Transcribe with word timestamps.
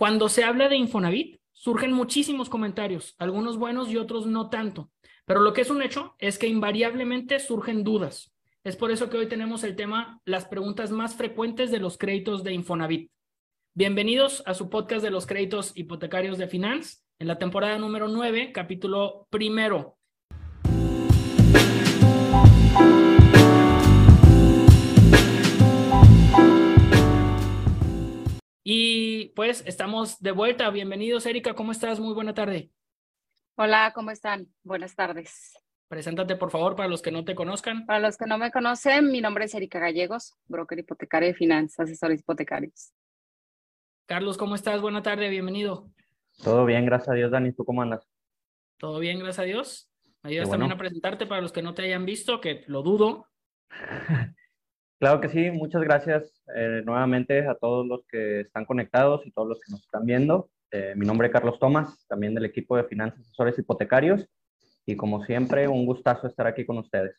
Cuando 0.00 0.30
se 0.30 0.44
habla 0.44 0.70
de 0.70 0.76
Infonavit, 0.76 1.42
surgen 1.52 1.92
muchísimos 1.92 2.48
comentarios, 2.48 3.14
algunos 3.18 3.58
buenos 3.58 3.90
y 3.90 3.98
otros 3.98 4.24
no 4.24 4.48
tanto, 4.48 4.90
pero 5.26 5.40
lo 5.40 5.52
que 5.52 5.60
es 5.60 5.68
un 5.68 5.82
hecho 5.82 6.14
es 6.18 6.38
que 6.38 6.48
invariablemente 6.48 7.38
surgen 7.38 7.84
dudas. 7.84 8.32
Es 8.64 8.76
por 8.76 8.90
eso 8.90 9.10
que 9.10 9.18
hoy 9.18 9.28
tenemos 9.28 9.62
el 9.62 9.76
tema, 9.76 10.22
las 10.24 10.46
preguntas 10.46 10.90
más 10.90 11.16
frecuentes 11.16 11.70
de 11.70 11.80
los 11.80 11.98
créditos 11.98 12.44
de 12.44 12.54
Infonavit. 12.54 13.12
Bienvenidos 13.74 14.42
a 14.46 14.54
su 14.54 14.70
podcast 14.70 15.04
de 15.04 15.10
los 15.10 15.26
créditos 15.26 15.72
hipotecarios 15.74 16.38
de 16.38 16.48
Finance 16.48 17.00
en 17.18 17.28
la 17.28 17.36
temporada 17.36 17.78
número 17.78 18.08
9, 18.08 18.52
capítulo 18.52 19.26
primero. 19.28 19.98
Y 28.72 29.30
pues 29.34 29.64
estamos 29.66 30.20
de 30.20 30.30
vuelta. 30.30 30.70
Bienvenidos, 30.70 31.26
Erika. 31.26 31.54
¿Cómo 31.54 31.72
estás? 31.72 31.98
Muy 31.98 32.14
buena 32.14 32.34
tarde. 32.34 32.70
Hola, 33.56 33.90
¿cómo 33.92 34.12
están? 34.12 34.46
Buenas 34.62 34.94
tardes. 34.94 35.58
Preséntate, 35.88 36.36
por 36.36 36.52
favor, 36.52 36.76
para 36.76 36.88
los 36.88 37.02
que 37.02 37.10
no 37.10 37.24
te 37.24 37.34
conozcan. 37.34 37.84
Para 37.84 37.98
los 37.98 38.16
que 38.16 38.26
no 38.26 38.38
me 38.38 38.52
conocen, 38.52 39.10
mi 39.10 39.20
nombre 39.20 39.46
es 39.46 39.54
Erika 39.56 39.80
Gallegos, 39.80 40.38
broker 40.46 40.78
hipotecario 40.78 41.26
de 41.26 41.34
finanzas, 41.34 41.80
asesores 41.80 42.20
hipotecarios. 42.20 42.92
Carlos, 44.06 44.38
¿cómo 44.38 44.54
estás? 44.54 44.80
Buena 44.80 45.02
tarde, 45.02 45.28
bienvenido. 45.30 45.90
Todo 46.40 46.64
bien, 46.64 46.86
gracias 46.86 47.08
a 47.08 47.14
Dios, 47.14 47.32
Dani. 47.32 47.50
¿Tú 47.50 47.64
cómo 47.64 47.82
andas? 47.82 48.08
Todo 48.76 49.00
bien, 49.00 49.18
gracias 49.18 49.40
a 49.40 49.46
Dios. 49.46 49.90
ayudas 50.22 50.48
también 50.48 50.70
a 50.70 50.78
presentarte 50.78 51.26
para 51.26 51.40
los 51.40 51.50
que 51.50 51.62
no 51.62 51.74
te 51.74 51.82
hayan 51.82 52.06
visto, 52.06 52.40
que 52.40 52.62
lo 52.68 52.84
dudo. 52.84 53.26
Claro 55.00 55.18
que 55.18 55.30
sí, 55.30 55.50
muchas 55.50 55.80
gracias 55.80 56.30
eh, 56.54 56.82
nuevamente 56.84 57.46
a 57.48 57.54
todos 57.54 57.86
los 57.86 58.04
que 58.06 58.40
están 58.40 58.66
conectados 58.66 59.26
y 59.26 59.30
todos 59.30 59.48
los 59.48 59.58
que 59.58 59.72
nos 59.72 59.80
están 59.80 60.04
viendo. 60.04 60.50
Eh, 60.70 60.92
mi 60.94 61.06
nombre 61.06 61.28
es 61.28 61.32
Carlos 61.32 61.58
Tomás, 61.58 62.06
también 62.06 62.34
del 62.34 62.44
equipo 62.44 62.76
de 62.76 62.84
Finanzas 62.84 63.20
Asesores 63.20 63.58
Hipotecarios 63.58 64.28
y 64.84 64.96
como 64.96 65.24
siempre, 65.24 65.68
un 65.68 65.86
gustazo 65.86 66.26
estar 66.26 66.46
aquí 66.46 66.66
con 66.66 66.76
ustedes. 66.76 67.16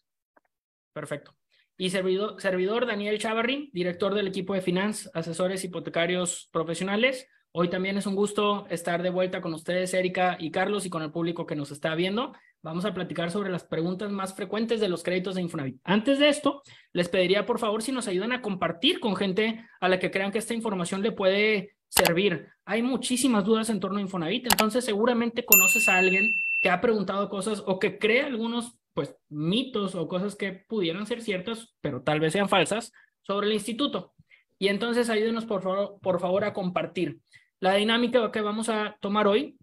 Perfecto. 0.94 1.34
Y 1.76 1.90
servidor, 1.90 2.86
Daniel 2.86 3.18
Chavarri, 3.18 3.72
director 3.74 4.14
del 4.14 4.28
equipo 4.28 4.54
de 4.54 4.62
Finanzas 4.62 5.10
Asesores 5.16 5.64
Hipotecarios 5.64 6.50
Profesionales. 6.54 7.28
Hoy 7.52 7.72
también 7.72 7.98
es 7.98 8.06
un 8.06 8.14
gusto 8.14 8.68
estar 8.70 9.02
de 9.02 9.10
vuelta 9.10 9.42
con 9.42 9.56
ustedes, 9.56 9.96
Erika 9.96 10.38
y 10.40 10.52
Carlos, 10.52 10.86
y 10.86 10.92
con 10.92 11.02
el 11.02 11.12
público 11.12 11.48
que 11.48 11.56
nos 11.56 11.72
está 11.72 11.96
viendo 11.96 12.34
vamos 12.64 12.86
a 12.86 12.94
platicar 12.94 13.32
sobre 13.32 13.50
las 13.50 13.64
preguntas 13.64 14.12
más 14.12 14.36
frecuentes 14.36 14.80
de 14.80 14.90
los 14.90 15.04
créditos 15.04 15.36
de 15.36 15.42
Infonavit. 15.42 15.80
Antes 15.84 16.20
de 16.20 16.30
esto, 16.30 16.62
les 16.94 17.10
pediría 17.10 17.46
por 17.46 17.60
favor 17.60 17.82
si 17.82 17.92
nos 17.92 18.08
ayudan 18.08 18.32
a 18.32 18.42
compartir 18.42 19.00
con 19.00 19.16
gente 19.16 19.66
a 19.80 19.90
la 19.90 20.00
que 20.00 20.12
crean 20.12 20.32
que 20.32 20.38
esta 20.38 20.54
información 20.54 21.02
le 21.02 21.12
puede 21.12 21.76
servir. 21.90 22.48
Hay 22.66 22.84
muchísimas 22.84 23.44
dudas 23.44 23.70
en 23.70 23.80
torno 23.80 23.98
a 23.98 24.02
Infonavit, 24.02 24.46
entonces 24.52 24.86
seguramente 24.86 25.46
conoces 25.46 25.88
a 25.90 25.98
alguien 25.98 26.32
que 26.62 26.70
ha 26.70 26.82
preguntado 26.82 27.30
cosas 27.30 27.64
o 27.66 27.80
que 27.80 27.98
cree 27.98 28.22
algunos 28.22 28.78
pues 28.94 29.16
mitos 29.30 29.96
o 29.96 30.08
cosas 30.08 30.36
que 30.36 30.52
pudieran 30.52 31.06
ser 31.06 31.22
ciertas, 31.22 31.74
pero 31.82 32.04
tal 32.04 32.20
vez 32.20 32.34
sean 32.34 32.50
falsas 32.50 32.92
sobre 33.22 33.48
el 33.48 33.54
instituto. 33.54 34.14
Y 34.60 34.68
entonces 34.68 35.10
ayúdenos 35.10 35.46
por 35.46 35.64
favor, 35.64 35.98
por 36.02 36.20
favor 36.20 36.44
a 36.44 36.54
compartir. 36.54 37.20
La 37.60 37.76
dinámica 37.76 38.32
que 38.32 38.42
vamos 38.42 38.70
a 38.70 38.98
tomar 39.02 39.28
hoy 39.28 39.58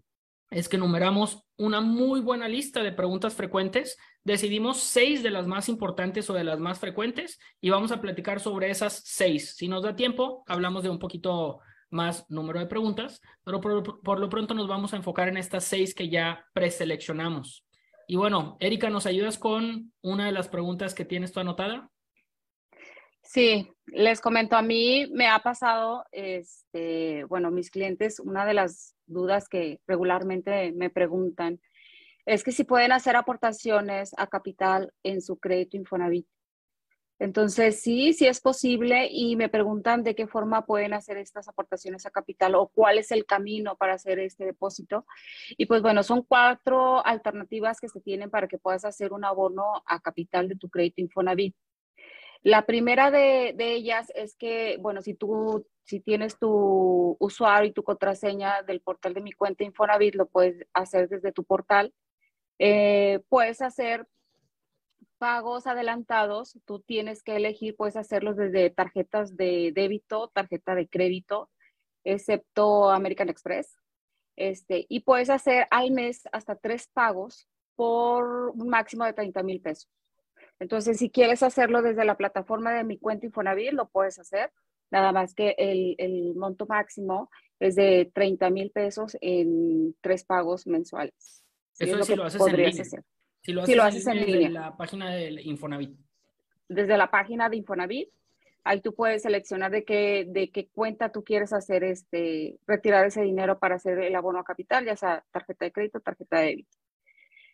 es 0.51 0.67
que 0.67 0.77
numeramos 0.77 1.43
una 1.59 1.81
muy 1.81 2.21
buena 2.21 2.47
lista 2.47 2.81
de 2.81 2.93
preguntas 2.93 3.35
frecuentes. 3.35 3.97
Decidimos 4.23 4.79
seis 4.79 5.21
de 5.21 5.29
las 5.29 5.45
más 5.45 5.67
importantes 5.67 6.29
o 6.29 6.33
de 6.33 6.45
las 6.45 6.57
más 6.57 6.79
frecuentes 6.79 7.37
y 7.59 7.69
vamos 7.69 7.91
a 7.91 7.99
platicar 7.99 8.39
sobre 8.39 8.71
esas 8.71 9.03
seis. 9.05 9.55
Si 9.57 9.67
nos 9.67 9.83
da 9.83 9.95
tiempo, 9.95 10.43
hablamos 10.47 10.83
de 10.83 10.89
un 10.89 10.99
poquito 10.99 11.59
más 11.89 12.25
número 12.29 12.59
de 12.59 12.65
preguntas, 12.65 13.21
pero 13.43 13.59
por, 13.59 14.19
lo 14.19 14.29
pronto 14.29 14.53
nos 14.53 14.69
vamos 14.69 14.93
a 14.93 14.97
enfocar 14.97 15.27
en 15.27 15.35
estas 15.35 15.65
seis 15.65 15.93
que 15.93 16.07
ya 16.07 16.45
preseleccionamos. 16.53 17.65
Y 18.07 18.15
bueno, 18.15 18.55
Erika, 18.61 18.89
¿nos 18.89 19.05
ayudas 19.05 19.37
con 19.37 19.91
una 20.01 20.27
de 20.27 20.31
las 20.31 20.47
preguntas 20.47 20.95
que 20.95 21.05
tienes 21.05 21.33
tú 21.33 21.41
anotada? 21.41 21.89
Sí, 23.21 23.69
les 23.87 24.21
comento, 24.21 24.55
a 24.55 24.61
mí 24.61 25.07
me 25.11 25.27
ha 25.27 25.39
pasado, 25.39 26.05
este, 26.11 27.25
bueno, 27.25 27.51
mis 27.51 27.69
clientes, 27.69 28.19
una 28.19 28.45
de 28.45 28.53
las 28.53 28.95
dudas 29.09 29.49
que 29.49 29.79
regularmente 29.87 30.71
me 30.73 30.89
preguntan 30.89 31.59
es 32.25 32.43
que 32.43 32.51
si 32.51 32.63
pueden 32.63 32.91
hacer 32.91 33.15
aportaciones 33.15 34.11
a 34.17 34.27
capital 34.27 34.93
en 35.03 35.21
su 35.21 35.37
crédito 35.39 35.77
Infonavit. 35.77 36.27
Entonces, 37.19 37.81
sí, 37.81 38.13
sí 38.13 38.27
es 38.27 38.39
posible 38.39 39.09
y 39.11 39.35
me 39.35 39.49
preguntan 39.49 40.03
de 40.03 40.15
qué 40.15 40.25
forma 40.25 40.65
pueden 40.65 40.93
hacer 40.93 41.17
estas 41.17 41.49
aportaciones 41.49 42.05
a 42.05 42.11
capital 42.11 42.55
o 42.55 42.69
cuál 42.69 42.97
es 42.97 43.11
el 43.11 43.25
camino 43.25 43.75
para 43.75 43.95
hacer 43.95 44.19
este 44.19 44.45
depósito. 44.45 45.05
Y 45.57 45.65
pues 45.65 45.81
bueno, 45.81 46.01
son 46.01 46.23
cuatro 46.23 47.05
alternativas 47.05 47.81
que 47.81 47.89
se 47.89 47.99
tienen 47.99 48.29
para 48.29 48.47
que 48.47 48.57
puedas 48.57 48.85
hacer 48.85 49.11
un 49.11 49.25
abono 49.25 49.83
a 49.85 49.99
capital 49.99 50.47
de 50.47 50.55
tu 50.55 50.69
crédito 50.69 51.01
Infonavit. 51.01 51.55
La 52.41 52.65
primera 52.65 53.11
de, 53.11 53.53
ellas 53.59 54.11
es 54.15 54.37
que, 54.37 54.77
bueno, 54.79 55.01
si 55.01 55.13
tú, 55.13 55.67
si 55.89 55.99
tienes 55.99 56.37
tu 56.37 57.17
usuario 57.19 57.71
y 57.71 57.73
tu 57.73 57.81
contraseña 57.81 58.61
del 58.61 58.79
portal 58.79 59.15
de 59.15 59.21
mi 59.21 59.31
cuenta 59.31 59.63
Infonavit, 59.63 60.13
lo 60.13 60.27
puedes 60.27 60.67
hacer 60.71 61.09
desde 61.09 61.31
tu 61.31 61.43
portal. 61.43 61.95
Eh, 62.59 63.21
puedes 63.27 63.59
hacer 63.63 64.05
pagos 65.17 65.65
adelantados, 65.65 66.59
tú 66.65 66.79
tienes 66.79 67.23
que 67.23 67.37
elegir, 67.37 67.75
puedes 67.75 67.95
hacerlos 67.95 68.37
desde 68.37 68.69
tarjetas 68.69 69.35
de 69.35 69.71
débito, 69.73 70.27
tarjeta 70.27 70.75
de 70.75 70.87
crédito, 70.87 71.49
excepto 72.03 72.91
American 72.91 73.29
Express. 73.29 73.75
Este, 74.35 74.85
y 74.89 74.99
puedes 74.99 75.31
hacer 75.31 75.67
al 75.71 75.89
mes 75.89 76.21
hasta 76.31 76.55
tres 76.55 76.87
pagos 76.93 77.47
por 77.75 78.51
un 78.51 78.69
máximo 78.69 79.05
de 79.05 79.13
30 79.13 79.41
mil 79.41 79.59
pesos. 79.59 79.89
Entonces, 80.59 80.99
si 80.99 81.09
quieres 81.09 81.41
hacerlo 81.41 81.81
desde 81.81 82.05
la 82.05 82.15
plataforma 82.15 82.73
de 82.73 82.83
mi 82.83 82.99
cuenta 82.99 83.25
Infonavit, 83.25 83.71
lo 83.73 83.89
puedes 83.89 84.19
hacer. 84.19 84.51
Nada 84.91 85.11
más 85.11 85.33
que 85.33 85.55
el, 85.57 86.33
monto 86.35 86.65
máximo 86.65 87.29
es 87.59 87.75
de 87.75 88.11
30 88.13 88.49
mil 88.49 88.71
pesos 88.71 89.17
en 89.21 89.95
tres 90.01 90.23
pagos 90.23 90.65
mensuales. 90.65 91.43
Eso 91.77 91.99
es, 91.99 92.07
si 92.07 92.15
lo 92.15 92.23
haces 92.23 92.41
en 92.47 92.55
línea. 92.55 92.73
Si 93.41 93.53
lo 93.53 93.83
haces, 93.83 94.07
en, 94.07 94.17
línea, 94.25 94.49
desde 94.49 94.49
la 94.49 94.77
página 94.77 95.13
de 95.13 95.41
Infonavit. 95.43 95.97
Desde 96.67 96.97
la 96.97 97.09
página 97.09 97.49
de 97.49 97.57
Infonavit, 97.57 98.09
ahí 98.63 98.81
tú 98.81 98.93
puedes 98.93 99.21
seleccionar 99.23 99.71
de 99.71 99.83
qué, 99.83 100.25
de 100.27 100.51
qué 100.51 100.67
cuenta 100.67 101.11
tú 101.11 101.23
quieres 101.23 101.53
hacer 101.53 101.83
este, 101.83 102.57
retirar 102.67 103.05
ese 103.05 103.21
dinero 103.21 103.57
para 103.59 103.75
hacer 103.75 103.99
el 103.99 104.15
abono 104.15 104.39
a 104.39 104.43
capital, 104.43 104.85
ya 104.85 104.95
sea 104.95 105.23
tarjeta 105.31 105.65
de 105.65 105.71
crédito, 105.71 105.99
tarjeta 105.99 106.39
de 106.39 106.45
débito. 106.45 106.77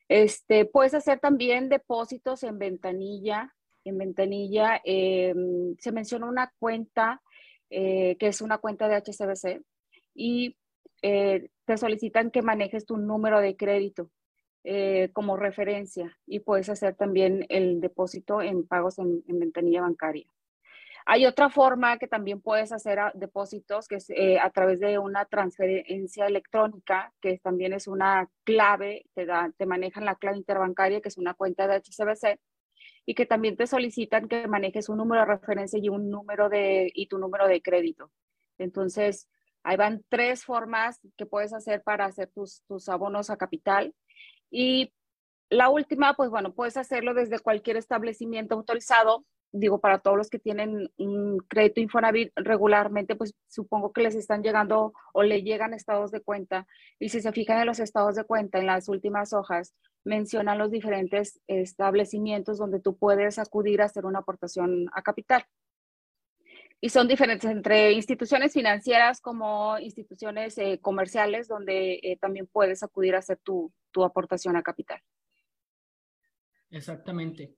Este, 0.07 0.65
puedes 0.65 0.93
hacer 0.93 1.19
también 1.19 1.69
depósitos 1.69 2.43
en 2.43 2.59
ventanilla. 2.59 3.53
En 3.83 3.97
ventanilla 3.97 4.81
em, 4.83 5.75
se 5.79 5.91
menciona 5.91 6.27
una 6.27 6.51
cuenta 6.59 7.21
eh, 7.75 8.15
que 8.17 8.27
es 8.27 8.41
una 8.41 8.59
cuenta 8.59 8.87
de 8.87 8.95
HCBC 8.95 9.61
y 10.13 10.55
eh, 11.01 11.49
te 11.65 11.77
solicitan 11.77 12.31
que 12.31 12.41
manejes 12.41 12.85
tu 12.85 12.97
número 12.97 13.41
de 13.41 13.57
crédito 13.57 14.09
eh, 14.63 15.09
como 15.13 15.35
referencia 15.35 16.17
y 16.25 16.39
puedes 16.39 16.69
hacer 16.69 16.95
también 16.95 17.45
el 17.49 17.81
depósito 17.81 18.41
en 18.41 18.65
pagos 18.65 18.99
en 18.99 19.23
ventanilla 19.27 19.81
bancaria. 19.81 20.25
Hay 21.07 21.27
otra 21.27 21.51
forma 21.51 21.99
que 21.99 22.07
también 22.07 22.41
puedes 22.41 22.71
hacer 22.71 22.97
depósitos, 23.13 23.87
que 23.87 23.97
es 23.97 24.09
eh, 24.09 24.39
a 24.39 24.49
través 24.49 24.79
de 24.79 24.97
una 24.97 25.25
transferencia 25.25 26.25
electrónica, 26.25 27.13
que 27.21 27.37
también 27.37 27.73
es 27.73 27.87
una 27.87 28.27
clave, 28.43 29.05
te, 29.13 29.27
da, 29.27 29.51
te 29.55 29.67
manejan 29.67 30.03
la 30.03 30.15
clave 30.15 30.37
interbancaria, 30.37 31.01
que 31.01 31.09
es 31.09 31.19
una 31.19 31.35
cuenta 31.35 31.67
de 31.67 31.75
HCBC, 31.75 32.39
y 33.05 33.13
que 33.13 33.25
también 33.25 33.55
te 33.55 33.67
solicitan 33.67 34.27
que 34.27 34.47
manejes 34.47 34.89
un 34.89 34.97
número 34.97 35.21
de 35.21 35.27
referencia 35.27 35.79
y 35.79 35.89
un 35.89 36.09
número 36.09 36.49
de, 36.49 36.91
y 36.93 37.07
tu 37.07 37.17
número 37.17 37.47
de 37.47 37.61
crédito. 37.61 38.11
Entonces, 38.57 39.29
ahí 39.63 39.77
van 39.77 40.03
tres 40.09 40.43
formas 40.45 40.99
que 41.17 41.25
puedes 41.25 41.53
hacer 41.53 41.83
para 41.83 42.05
hacer 42.05 42.31
tus, 42.33 42.63
tus 42.67 42.89
abonos 42.89 43.29
a 43.29 43.37
capital. 43.37 43.93
Y 44.49 44.93
la 45.49 45.69
última, 45.69 46.15
pues 46.15 46.29
bueno, 46.29 46.53
puedes 46.53 46.77
hacerlo 46.77 47.13
desde 47.13 47.39
cualquier 47.39 47.77
establecimiento 47.77 48.55
autorizado 48.55 49.25
digo, 49.55 49.79
para 49.79 49.99
todos 49.99 50.17
los 50.17 50.29
que 50.29 50.39
tienen 50.39 50.91
un 50.97 51.37
crédito 51.47 51.79
Infonavit 51.79 52.31
regularmente, 52.35 53.15
pues 53.15 53.33
supongo 53.47 53.93
que 53.93 54.01
les 54.01 54.15
están 54.15 54.43
llegando 54.43 54.93
o 55.13 55.23
le 55.23 55.43
llegan 55.43 55.73
estados 55.73 56.11
de 56.11 56.21
cuenta. 56.21 56.67
Y 56.99 57.09
si 57.09 57.21
se 57.21 57.31
fijan 57.31 57.59
en 57.59 57.65
los 57.65 57.79
estados 57.79 58.15
de 58.15 58.25
cuenta, 58.25 58.59
en 58.59 58.65
las 58.65 58.89
últimas 58.89 59.33
hojas, 59.33 59.73
mencionan 60.03 60.57
los 60.57 60.71
diferentes 60.71 61.39
establecimientos 61.47 62.57
donde 62.57 62.79
tú 62.79 62.97
puedes 62.97 63.39
acudir 63.39 63.81
a 63.81 63.85
hacer 63.85 64.05
una 64.05 64.19
aportación 64.19 64.87
a 64.93 65.01
capital. 65.01 65.45
Y 66.81 66.89
son 66.89 67.07
diferentes 67.07 67.49
entre 67.49 67.93
instituciones 67.93 68.53
financieras 68.53 69.21
como 69.21 69.79
instituciones 69.79 70.57
eh, 70.57 70.79
comerciales, 70.81 71.47
donde 71.47 71.99
eh, 72.03 72.17
también 72.19 72.47
puedes 72.47 72.83
acudir 72.83 73.15
a 73.15 73.19
hacer 73.19 73.39
tu, 73.41 73.71
tu 73.91 74.03
aportación 74.03 74.57
a 74.57 74.61
capital. 74.61 75.01
Exactamente 76.69 77.55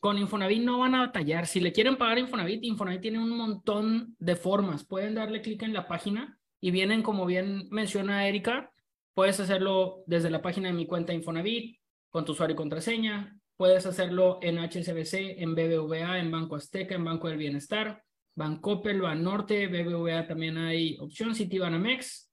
con 0.00 0.18
Infonavit 0.18 0.62
no 0.62 0.78
van 0.78 0.94
a 0.94 1.00
batallar. 1.00 1.46
Si 1.46 1.60
le 1.60 1.72
quieren 1.72 1.96
pagar 1.96 2.18
Infonavit, 2.18 2.64
Infonavit 2.64 3.02
tiene 3.02 3.18
un 3.18 3.30
montón 3.30 4.16
de 4.18 4.34
formas. 4.34 4.84
Pueden 4.84 5.14
darle 5.14 5.42
clic 5.42 5.62
en 5.62 5.74
la 5.74 5.86
página 5.86 6.38
y 6.60 6.70
vienen, 6.70 7.02
como 7.02 7.26
bien 7.26 7.68
menciona 7.70 8.26
Erika, 8.26 8.72
puedes 9.14 9.38
hacerlo 9.40 10.02
desde 10.06 10.30
la 10.30 10.42
página 10.42 10.68
de 10.68 10.74
mi 10.74 10.86
cuenta 10.86 11.12
Infonavit, 11.12 11.78
con 12.10 12.24
tu 12.24 12.32
usuario 12.32 12.54
y 12.54 12.56
contraseña, 12.56 13.38
puedes 13.56 13.84
hacerlo 13.86 14.38
en 14.42 14.58
HSBC, 14.58 15.42
en 15.42 15.54
BBVA, 15.54 16.18
en 16.18 16.30
Banco 16.30 16.56
Azteca, 16.56 16.94
en 16.94 17.04
Banco 17.04 17.28
del 17.28 17.36
Bienestar, 17.36 18.02
Bancoppel, 18.34 19.02
Banorte, 19.02 19.66
BBVA 19.66 20.26
también 20.26 20.56
hay 20.56 20.96
opción, 20.98 21.34
Citibanamex, 21.34 22.30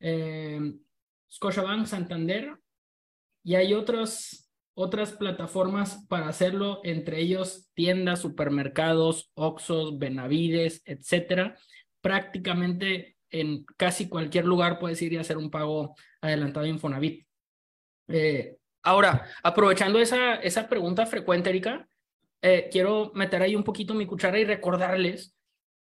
eh, 0.00 0.74
Scotiabank, 1.30 1.86
Santander, 1.86 2.56
y 3.44 3.54
hay 3.54 3.74
otras, 3.74 4.43
otras 4.74 5.12
plataformas 5.12 6.04
para 6.08 6.28
hacerlo, 6.28 6.80
entre 6.84 7.20
ellos 7.20 7.70
tiendas, 7.74 8.20
supermercados, 8.20 9.30
Oxxos, 9.34 9.98
Benavides, 9.98 10.82
etcétera. 10.84 11.56
Prácticamente 12.00 13.16
en 13.30 13.64
casi 13.76 14.08
cualquier 14.08 14.44
lugar 14.44 14.78
puedes 14.78 15.00
ir 15.02 15.12
y 15.12 15.16
hacer 15.16 15.36
un 15.36 15.50
pago 15.50 15.94
adelantado 16.20 16.66
en 16.66 16.72
Infonavit. 16.72 17.26
Eh, 18.08 18.56
ahora, 18.82 19.26
aprovechando 19.42 19.98
esa, 19.98 20.36
esa 20.36 20.68
pregunta 20.68 21.06
frecuente, 21.06 21.50
Erika, 21.50 21.88
eh, 22.42 22.68
quiero 22.70 23.10
meter 23.14 23.42
ahí 23.42 23.56
un 23.56 23.64
poquito 23.64 23.94
mi 23.94 24.06
cuchara 24.06 24.38
y 24.38 24.44
recordarles 24.44 25.33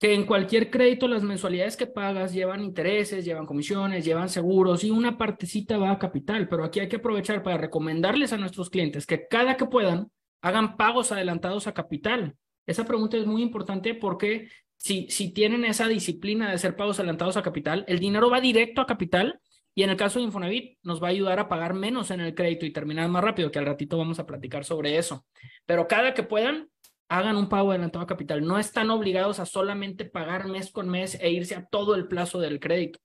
que 0.02 0.14
en 0.14 0.26
cualquier 0.26 0.68
crédito 0.68 1.06
las 1.06 1.22
mensualidades 1.22 1.76
que 1.76 1.86
pagas 1.86 2.32
llevan 2.32 2.64
intereses, 2.64 3.24
llevan 3.24 3.46
comisiones, 3.46 4.04
llevan 4.04 4.28
seguros 4.28 4.82
y 4.82 4.90
una 4.90 5.16
partecita 5.16 5.78
va 5.78 5.92
a 5.92 5.98
capital, 6.00 6.48
pero 6.48 6.64
aquí 6.64 6.80
hay 6.80 6.88
que 6.88 6.96
aprovechar 6.96 7.44
para 7.44 7.56
recomendarles 7.56 8.32
a 8.32 8.36
nuestros 8.36 8.68
clientes 8.68 9.06
que 9.06 9.28
cada 9.28 9.56
que 9.56 9.66
puedan 9.66 10.10
hagan 10.40 10.76
pagos 10.76 11.12
adelantados 11.12 11.68
a 11.68 11.72
capital. 11.72 12.34
Esa 12.66 12.84
pregunta 12.84 13.16
es 13.16 13.26
muy 13.26 13.42
importante 13.42 13.94
porque 13.94 14.48
si, 14.76 15.06
si 15.08 15.32
tienen 15.32 15.64
esa 15.64 15.86
disciplina 15.86 16.48
de 16.48 16.54
hacer 16.54 16.74
pagos 16.74 16.98
adelantados 16.98 17.36
a 17.36 17.42
capital, 17.42 17.84
el 17.86 18.00
dinero 18.00 18.28
va 18.28 18.40
directo 18.40 18.80
a 18.80 18.88
capital 18.88 19.38
y 19.72 19.84
en 19.84 19.90
el 19.90 19.96
caso 19.96 20.18
de 20.18 20.24
Infonavit 20.24 20.78
nos 20.82 21.00
va 21.00 21.06
a 21.06 21.10
ayudar 21.10 21.38
a 21.38 21.48
pagar 21.48 21.74
menos 21.74 22.10
en 22.10 22.22
el 22.22 22.34
crédito 22.34 22.66
y 22.66 22.72
terminar 22.72 23.08
más 23.08 23.22
rápido, 23.22 23.52
que 23.52 23.60
al 23.60 23.66
ratito 23.66 23.98
vamos 23.98 24.18
a 24.18 24.26
platicar 24.26 24.64
sobre 24.64 24.98
eso. 24.98 25.24
Pero 25.64 25.86
cada 25.86 26.12
que 26.12 26.24
puedan, 26.24 26.71
hagan 27.12 27.36
un 27.36 27.48
pago 27.48 27.70
adelantado 27.70 28.02
a 28.02 28.06
capital. 28.06 28.44
No 28.46 28.58
están 28.58 28.88
obligados 28.90 29.38
a 29.38 29.44
solamente 29.44 30.06
pagar 30.06 30.48
mes 30.48 30.72
con 30.72 30.88
mes 30.88 31.18
e 31.20 31.30
irse 31.30 31.54
a 31.54 31.66
todo 31.66 31.94
el 31.94 32.08
plazo 32.08 32.40
del 32.40 32.58
crédito. 32.58 33.00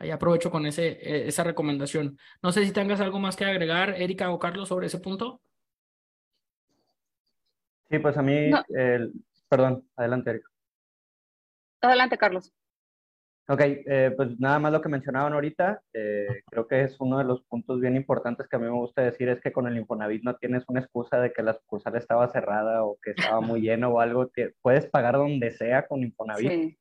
Ahí 0.00 0.10
aprovecho 0.10 0.50
con 0.50 0.66
ese, 0.66 0.98
e, 1.00 1.28
esa 1.28 1.44
recomendación. 1.44 2.18
No 2.42 2.50
sé 2.50 2.64
si 2.64 2.72
tengas 2.72 3.00
algo 3.00 3.20
más 3.20 3.36
que 3.36 3.44
agregar, 3.44 3.90
Erika 3.90 4.30
o 4.30 4.38
Carlos, 4.40 4.68
sobre 4.68 4.88
ese 4.88 4.98
punto. 4.98 5.40
Sí, 7.88 8.00
pues 8.00 8.16
a 8.16 8.22
mí, 8.22 8.50
perdón, 9.48 9.88
adelante, 9.96 10.30
Erika. 10.30 10.50
Adelante, 11.80 12.18
Carlos. 12.18 12.52
Ok, 13.50 13.60
eh, 13.62 14.12
pues 14.14 14.38
nada 14.38 14.58
más 14.58 14.72
lo 14.72 14.82
que 14.82 14.90
mencionaban 14.90 15.32
ahorita, 15.32 15.80
eh, 15.94 16.42
creo 16.50 16.68
que 16.68 16.82
es 16.82 17.00
uno 17.00 17.16
de 17.16 17.24
los 17.24 17.40
puntos 17.44 17.80
bien 17.80 17.96
importantes 17.96 18.46
que 18.46 18.56
a 18.56 18.58
mí 18.58 18.66
me 18.66 18.72
gusta 18.72 19.00
decir, 19.00 19.30
es 19.30 19.40
que 19.40 19.52
con 19.52 19.66
el 19.66 19.78
Infonavit 19.78 20.22
no 20.22 20.36
tienes 20.36 20.64
una 20.68 20.80
excusa 20.80 21.18
de 21.18 21.32
que 21.32 21.42
la 21.42 21.54
sucursal 21.54 21.96
estaba 21.96 22.28
cerrada 22.28 22.84
o 22.84 22.98
que 23.02 23.12
estaba 23.12 23.40
muy 23.40 23.60
lleno 23.62 23.88
o 23.88 24.00
algo, 24.00 24.28
que 24.30 24.52
puedes 24.60 24.84
pagar 24.86 25.14
donde 25.14 25.50
sea 25.52 25.86
con 25.86 26.02
Infonavit. 26.02 26.76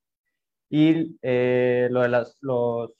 Y 0.69 1.17
eh, 1.21 1.87
lo 1.89 2.01
de 2.01 2.09
las 2.09 2.37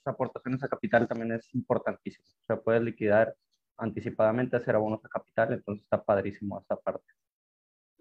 aportaciones 0.06 0.64
a 0.64 0.68
capital 0.68 1.06
también 1.06 1.32
es 1.32 1.54
importantísimo, 1.54 2.24
o 2.26 2.46
sea, 2.46 2.56
puedes 2.56 2.80
liquidar 2.80 3.34
anticipadamente, 3.76 4.56
hacer 4.56 4.76
abonos 4.76 5.04
a 5.04 5.10
capital, 5.10 5.52
entonces 5.52 5.84
está 5.84 6.02
padrísimo 6.02 6.58
esta 6.58 6.76
parte. 6.76 7.04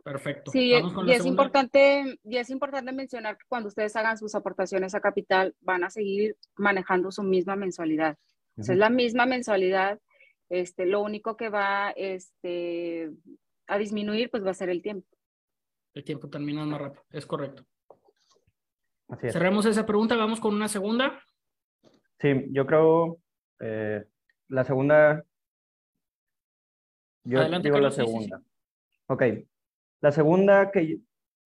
Perfecto. 0.08 0.52
Sí, 0.52 0.70
y 0.70 1.12
es, 1.12 1.26
importante, 1.26 2.18
y 2.24 2.38
es 2.38 2.50
importante 2.50 2.94
mencionar 2.94 3.38
que 3.38 3.44
cuando 3.50 3.68
ustedes 3.68 3.94
hagan 3.98 4.18
sus 4.18 4.36
aportaciones 4.36 4.96
a 4.96 5.02
capital, 5.02 5.54
van 5.60 5.84
a 5.84 5.90
seguir 5.90 6.38
manejando 6.56 7.12
su 7.12 7.24
misma 7.24 7.58
mensualidad. 7.58 8.18
es 8.56 8.70
la 8.70 8.90
misma 8.90 9.26
mensualidad. 9.26 10.00
Este, 10.48 10.86
lo 10.86 11.02
único 11.02 11.36
que 11.36 11.50
va 11.50 11.90
este, 11.90 13.12
a 13.68 13.78
disminuir, 13.78 14.32
pues 14.32 14.46
va 14.46 14.52
a 14.52 14.54
ser 14.54 14.70
el 14.70 14.82
tiempo. 14.82 15.06
El 15.94 16.06
tiempo 16.06 16.30
termina 16.30 16.66
más 16.66 16.80
rápido, 16.80 17.04
es 17.12 17.26
correcto. 17.26 17.66
Cerramos 19.30 19.66
esa 19.66 19.86
pregunta, 19.86 20.16
vamos 20.16 20.40
con 20.40 20.56
una 20.56 20.70
segunda. 20.70 21.22
Sí, 22.22 22.46
yo 22.52 22.66
creo 22.66 23.18
eh, 23.60 24.06
la 24.48 24.64
segunda. 24.64 25.26
Yo 27.26 27.42
Adelante, 27.42 27.68
digo 27.68 27.82
la 27.82 27.92
segunda. 27.92 28.42
Ok, 29.08 29.24
la 30.02 30.12
segunda 30.12 30.72
que 30.72 31.00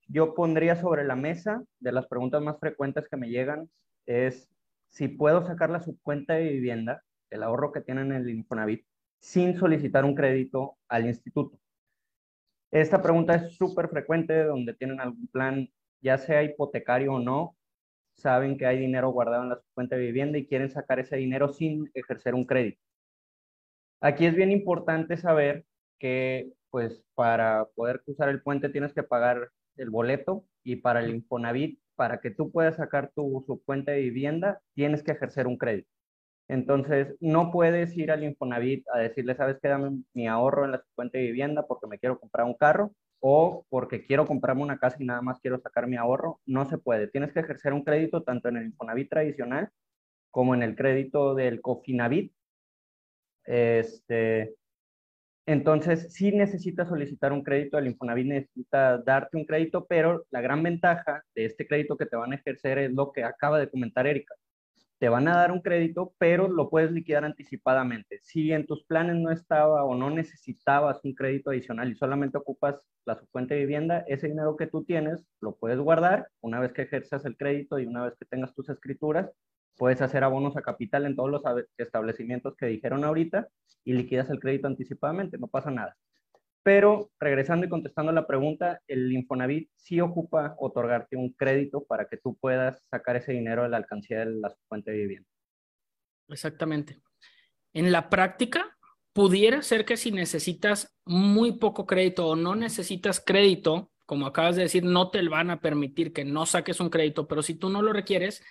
yo 0.08 0.34
pondría 0.36 0.76
sobre 0.76 1.06
la 1.06 1.16
mesa 1.16 1.64
de 1.80 1.92
las 1.92 2.08
preguntas 2.08 2.42
más 2.42 2.60
frecuentes 2.60 3.08
que 3.08 3.18
me 3.18 3.30
llegan 3.30 3.70
es 4.06 4.50
si 4.90 5.08
puedo 5.08 5.46
sacar 5.46 5.70
la 5.70 5.82
subcuenta 5.82 6.34
de 6.34 6.50
vivienda, 6.50 7.04
el 7.30 7.44
ahorro 7.44 7.72
que 7.72 7.82
tienen 7.82 8.12
en 8.12 8.24
el 8.24 8.30
Infonavit, 8.30 8.86
sin 9.20 9.58
solicitar 9.58 10.04
un 10.04 10.16
crédito 10.16 10.78
al 10.90 11.06
instituto. 11.08 11.58
Esta 12.72 13.02
pregunta 13.02 13.36
es 13.36 13.56
súper 13.56 13.90
frecuente 13.90 14.44
donde 14.44 14.74
tienen 14.74 15.00
algún 15.00 15.28
plan, 15.28 15.70
ya 16.02 16.18
sea 16.18 16.44
hipotecario 16.44 17.14
o 17.14 17.20
no, 17.20 17.56
saben 18.16 18.58
que 18.58 18.66
hay 18.66 18.80
dinero 18.80 19.12
guardado 19.12 19.44
en 19.44 19.50
la 19.50 19.58
subcuenta 19.58 19.96
de 19.96 20.04
vivienda 20.04 20.38
y 20.38 20.48
quieren 20.48 20.70
sacar 20.70 21.00
ese 21.00 21.16
dinero 21.18 21.50
sin 21.50 21.90
ejercer 21.94 22.36
un 22.36 22.46
crédito. 22.46 22.82
Aquí 24.02 24.26
es 24.26 24.36
bien 24.36 24.52
importante 24.52 25.16
saber 25.16 25.66
que 26.00 26.52
pues 26.72 27.04
para 27.16 27.66
poder 27.76 28.02
cruzar 28.04 28.30
el 28.30 28.42
puente 28.42 28.70
tienes 28.70 28.94
que 28.94 29.04
pagar 29.04 29.52
el 29.78 29.90
boleto 29.90 30.46
y 30.64 30.78
para 30.78 31.02
el 31.02 31.12
Infonavit, 31.12 31.80
para 31.96 32.22
que 32.22 32.32
tú 32.32 32.52
puedas 32.52 32.78
sacar 32.78 33.12
tu 33.16 33.62
cuenta 33.66 33.92
de 33.92 34.02
vivienda, 34.02 34.62
tienes 34.74 35.04
que 35.04 35.12
ejercer 35.12 35.48
un 35.48 35.58
crédito. 35.58 35.90
Entonces, 36.52 37.16
no 37.22 37.50
puedes 37.52 37.96
ir 37.98 38.12
al 38.12 38.26
Infonavit 38.26 38.86
a 38.94 39.00
decirle, 39.00 39.36
¿sabes 39.36 39.58
qué? 39.62 39.70
Dame 39.70 40.04
mi 40.14 40.28
ahorro 40.28 40.66
en 40.66 40.72
la 40.72 40.84
cuenta 40.96 41.18
de 41.18 41.26
vivienda 41.26 41.66
porque 41.66 41.88
me 41.88 41.98
quiero 41.98 42.20
comprar 42.20 42.46
un 42.46 42.56
carro 42.56 42.94
o 43.22 43.66
porque 43.70 44.06
quiero 44.06 44.28
comprarme 44.28 44.64
una 44.64 44.78
casa 44.78 44.98
y 45.00 45.06
nada 45.06 45.22
más 45.22 45.40
quiero 45.40 45.60
sacar 45.60 45.88
mi 45.88 45.96
ahorro. 45.96 46.42
No 46.46 46.66
se 46.66 46.78
puede. 46.78 47.08
Tienes 47.08 47.32
que 47.32 47.40
ejercer 47.40 47.72
un 47.74 47.84
crédito 47.86 48.24
tanto 48.24 48.50
en 48.50 48.58
el 48.58 48.66
Infonavit 48.66 49.10
tradicional 49.10 49.70
como 50.32 50.54
en 50.54 50.64
el 50.64 50.76
crédito 50.76 51.36
del 51.36 51.62
Cofinavit. 51.62 52.34
Este, 53.46 54.56
entonces, 55.46 56.14
si 56.14 56.32
necesitas 56.32 56.88
solicitar 56.88 57.34
un 57.34 57.44
crédito, 57.44 57.78
el 57.78 57.88
Infonavit 57.88 58.28
necesita 58.28 59.00
darte 59.00 59.38
un 59.38 59.46
crédito, 59.46 59.86
pero 59.88 60.26
la 60.30 60.42
gran 60.42 60.62
ventaja 60.62 61.24
de 61.36 61.46
este 61.46 61.68
crédito 61.68 61.98
que 61.98 62.06
te 62.06 62.16
van 62.16 62.32
a 62.32 62.36
ejercer 62.36 62.78
es 62.78 62.92
lo 62.92 63.12
que 63.12 63.24
acaba 63.24 63.60
de 63.60 63.70
comentar 63.70 64.06
Erika. 64.06 64.36
Te 65.00 65.10
van 65.10 65.28
a 65.28 65.36
dar 65.36 65.52
un 65.52 65.62
crédito, 65.62 66.14
pero 66.20 66.48
lo 66.48 66.70
puedes 66.70 66.92
liquidar 66.92 67.26
anticipadamente. 67.26 68.20
Si 68.22 68.52
en 68.52 68.68
tus 68.68 68.84
planes 68.86 69.16
no 69.16 69.32
estaba 69.32 69.84
o 69.84 69.96
no 69.96 70.12
necesitabas 70.12 71.04
un 71.04 71.16
crédito 71.16 71.50
adicional 71.50 71.92
y 71.92 71.96
solamente 71.96 72.38
ocupas 72.38 72.80
la 73.06 73.16
subcuenta 73.16 73.56
de 73.56 73.62
vivienda, 73.62 74.06
ese 74.08 74.28
dinero 74.28 74.56
que 74.56 74.68
tú 74.68 74.84
tienes 74.84 75.26
lo 75.42 75.56
puedes 75.56 75.80
guardar 75.80 76.28
una 76.42 76.60
vez 76.60 76.72
que 76.74 76.84
ejerzas 76.84 77.26
el 77.26 77.36
crédito 77.36 77.80
y 77.80 77.88
una 77.88 78.06
vez 78.06 78.14
que 78.20 78.26
tengas 78.26 78.54
tus 78.54 78.70
escrituras 78.70 79.32
puedes 79.82 80.00
hacer 80.04 80.24
abonos 80.24 80.56
a 80.58 80.62
capital 80.62 81.08
en 81.08 81.16
todos 81.16 81.32
los 81.32 81.42
establecimientos 81.76 82.56
que 82.56 82.68
dijeron 82.68 83.04
ahorita 83.04 83.48
y 83.84 83.94
liquidas 83.94 84.30
el 84.30 84.40
crédito 84.40 84.68
anticipadamente, 84.68 85.40
no 85.40 85.48
pasa 85.48 85.72
nada. 85.72 85.98
Pero 86.62 87.10
regresando 87.20 87.66
y 87.66 87.70
contestando 87.70 88.12
la 88.12 88.28
pregunta, 88.28 88.80
el 88.86 89.12
Infonavit 89.12 89.72
sí 89.76 90.00
ocupa 90.00 90.54
otorgarte 90.60 91.16
un 91.16 91.34
crédito 91.34 91.84
para 91.84 92.06
que 92.08 92.18
tú 92.18 92.38
puedas 92.40 92.86
sacar 92.92 93.16
ese 93.16 93.32
dinero 93.32 93.64
de 93.64 93.70
la 93.70 93.78
alcancía 93.78 94.20
de 94.20 94.28
la 94.28 94.54
fuente 94.70 94.92
de 94.92 94.98
vivienda. 94.98 95.28
Exactamente. 96.28 97.02
En 97.74 97.92
la 97.92 98.08
práctica, 98.08 98.78
pudiera 99.14 99.64
ser 99.64 99.84
que 99.84 99.98
si 99.98 100.12
necesitas 100.12 100.96
muy 101.08 101.54
poco 101.54 101.88
crédito 101.88 102.28
o 102.28 102.36
no 102.36 102.54
necesitas 102.54 103.20
crédito, 103.20 103.90
como 104.06 104.28
acabas 104.28 104.58
de 104.58 104.62
decir, 104.62 104.84
no 104.84 105.10
te 105.10 105.28
van 105.28 105.50
a 105.50 105.60
permitir 105.60 106.14
que 106.14 106.24
no 106.24 106.46
saques 106.46 106.80
un 106.80 106.92
crédito, 106.92 107.28
pero 107.28 107.42
si 107.42 107.56
tú 107.56 107.70
no 107.72 107.82
lo 107.82 107.94
requieres, 107.94 108.44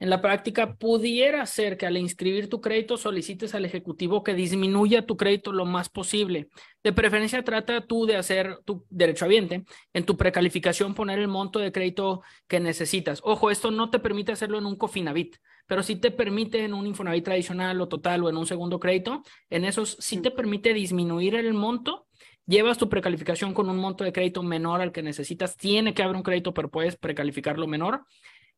en 0.00 0.10
la 0.10 0.20
práctica, 0.20 0.74
pudiera 0.74 1.46
ser 1.46 1.76
que 1.76 1.86
al 1.86 1.96
inscribir 1.96 2.48
tu 2.48 2.60
crédito 2.60 2.96
solicites 2.96 3.54
al 3.54 3.64
ejecutivo 3.64 4.24
que 4.24 4.34
disminuya 4.34 5.06
tu 5.06 5.16
crédito 5.16 5.52
lo 5.52 5.64
más 5.64 5.88
posible. 5.88 6.48
De 6.82 6.92
preferencia, 6.92 7.42
trata 7.44 7.86
tú 7.86 8.04
de 8.04 8.16
hacer 8.16 8.58
tu 8.64 8.84
derecho 8.90 9.24
derechohabiente 9.24 9.64
en 9.92 10.04
tu 10.04 10.16
precalificación 10.16 10.94
poner 10.94 11.18
el 11.20 11.28
monto 11.28 11.58
de 11.58 11.72
crédito 11.72 12.22
que 12.48 12.58
necesitas. 12.58 13.20
Ojo, 13.22 13.50
esto 13.50 13.70
no 13.70 13.90
te 13.90 14.00
permite 14.00 14.32
hacerlo 14.32 14.58
en 14.58 14.66
un 14.66 14.76
Cofinavit, 14.76 15.36
pero 15.66 15.82
sí 15.82 15.96
te 15.96 16.10
permite 16.10 16.64
en 16.64 16.74
un 16.74 16.86
Infonavit 16.86 17.24
tradicional 17.24 17.80
o 17.80 17.88
total 17.88 18.24
o 18.24 18.28
en 18.28 18.36
un 18.36 18.46
segundo 18.46 18.80
crédito. 18.80 19.22
En 19.50 19.64
esos 19.64 19.96
sí 20.00 20.20
te 20.20 20.30
permite 20.30 20.74
disminuir 20.74 21.36
el 21.36 21.54
monto 21.54 22.06
llevas 22.46 22.78
tu 22.78 22.88
precalificación 22.88 23.54
con 23.54 23.68
un 23.70 23.78
monto 23.78 24.04
de 24.04 24.12
crédito 24.12 24.42
menor 24.42 24.80
al 24.80 24.92
que 24.92 25.02
necesitas, 25.02 25.56
tiene 25.56 25.94
que 25.94 26.02
haber 26.02 26.16
un 26.16 26.22
crédito, 26.22 26.52
pero 26.52 26.70
puedes 26.70 26.96
precalificarlo 26.96 27.66
menor 27.66 28.04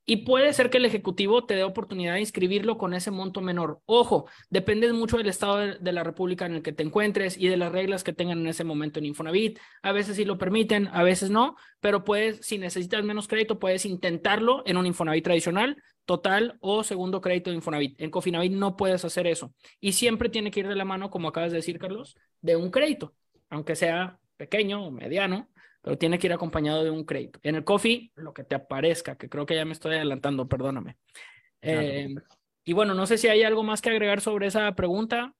y 0.06 0.18
puede 0.18 0.52
ser 0.52 0.70
que 0.70 0.78
el 0.78 0.84
ejecutivo 0.84 1.44
te 1.44 1.54
dé 1.54 1.64
oportunidad 1.64 2.14
de 2.14 2.20
inscribirlo 2.20 2.78
con 2.78 2.94
ese 2.94 3.10
monto 3.10 3.40
menor. 3.40 3.80
Ojo, 3.86 4.26
depende 4.48 4.90
mucho 4.92 5.18
del 5.18 5.28
estado 5.28 5.56
de, 5.56 5.92
la 5.92 6.04
República 6.04 6.46
en 6.46 6.54
el 6.54 6.62
que 6.62 6.72
te 6.72 6.84
encuentres 6.84 7.36
y 7.36 7.48
de 7.48 7.56
las 7.56 7.72
reglas 7.72 8.04
que 8.04 8.12
tengan 8.12 8.38
en 8.38 8.46
ese 8.46 8.62
momento 8.62 9.00
en 9.00 9.06
Infonavit. 9.06 9.58
A 9.82 9.90
veces 9.90 10.16
sí 10.16 10.24
lo 10.24 10.38
permiten, 10.38 10.88
a 10.92 11.02
veces 11.02 11.30
no, 11.30 11.56
pero 11.80 12.04
puedes, 12.04 12.46
si 12.46 12.56
necesitas 12.56 13.02
menos 13.02 13.26
crédito, 13.26 13.58
puedes 13.58 13.84
intentarlo 13.84 14.62
en 14.64 14.76
un 14.76 14.86
Infonavit 14.86 15.24
tradicional 15.24 15.82
total 16.04 16.56
o 16.60 16.84
segundo 16.84 17.20
crédito 17.20 17.50
de 17.50 17.56
Infonavit. 17.56 18.00
En 18.00 18.10
Cofinavit 18.10 18.52
no 18.52 18.76
puedes 18.76 19.04
hacer 19.04 19.26
eso. 19.26 19.52
Y 19.80 19.92
siempre 19.92 20.28
tiene 20.28 20.52
que 20.52 20.60
ir 20.60 20.68
de 20.68 20.76
la 20.76 20.84
mano, 20.84 21.10
como 21.10 21.28
acabas 21.28 21.50
de 21.50 21.56
decir, 21.56 21.80
Carlos, 21.80 22.16
de 22.40 22.54
un 22.54 22.70
crédito, 22.70 23.14
aunque 23.50 23.74
sea 23.74 24.20
pequeño 24.36 24.86
o 24.86 24.90
mediano, 24.92 25.48
pero 25.86 25.98
tiene 25.98 26.18
que 26.18 26.26
ir 26.26 26.32
acompañado 26.32 26.82
de 26.82 26.90
un 26.90 27.04
crédito. 27.04 27.38
En 27.44 27.54
el 27.54 27.62
Cofi, 27.62 28.10
lo 28.16 28.34
que 28.34 28.42
te 28.42 28.56
aparezca, 28.56 29.16
que 29.16 29.28
creo 29.28 29.46
que 29.46 29.54
ya 29.54 29.64
me 29.64 29.70
estoy 29.70 29.94
adelantando, 29.94 30.48
perdóname. 30.48 30.96
Eh, 31.62 32.12
y 32.64 32.72
bueno, 32.72 32.92
no 32.92 33.06
sé 33.06 33.16
si 33.18 33.28
hay 33.28 33.44
algo 33.44 33.62
más 33.62 33.80
que 33.80 33.90
agregar 33.90 34.20
sobre 34.20 34.48
esa 34.48 34.74
pregunta. 34.74 35.32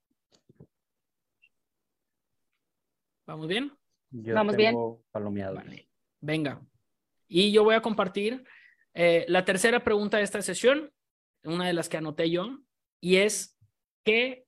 ¿Vamos 3.27 3.49
bien? 3.49 3.73
Vamos 4.11 4.55
bien. 4.55 4.77
Venga. 6.21 6.63
Y 7.27 7.51
yo 7.51 7.65
voy 7.65 7.75
a 7.75 7.83
compartir 7.83 8.45
eh, 8.95 9.25
la 9.27 9.45
tercera 9.45 9.83
pregunta 9.83 10.19
de 10.19 10.23
esta 10.23 10.43
sesión, 10.43 10.93
una 11.43 11.67
de 11.67 11.73
las 11.73 11.89
que 11.89 11.97
anoté 11.97 12.31
yo, 12.31 12.61
y 13.01 13.17
es, 13.17 13.59
¿qué 14.05 14.47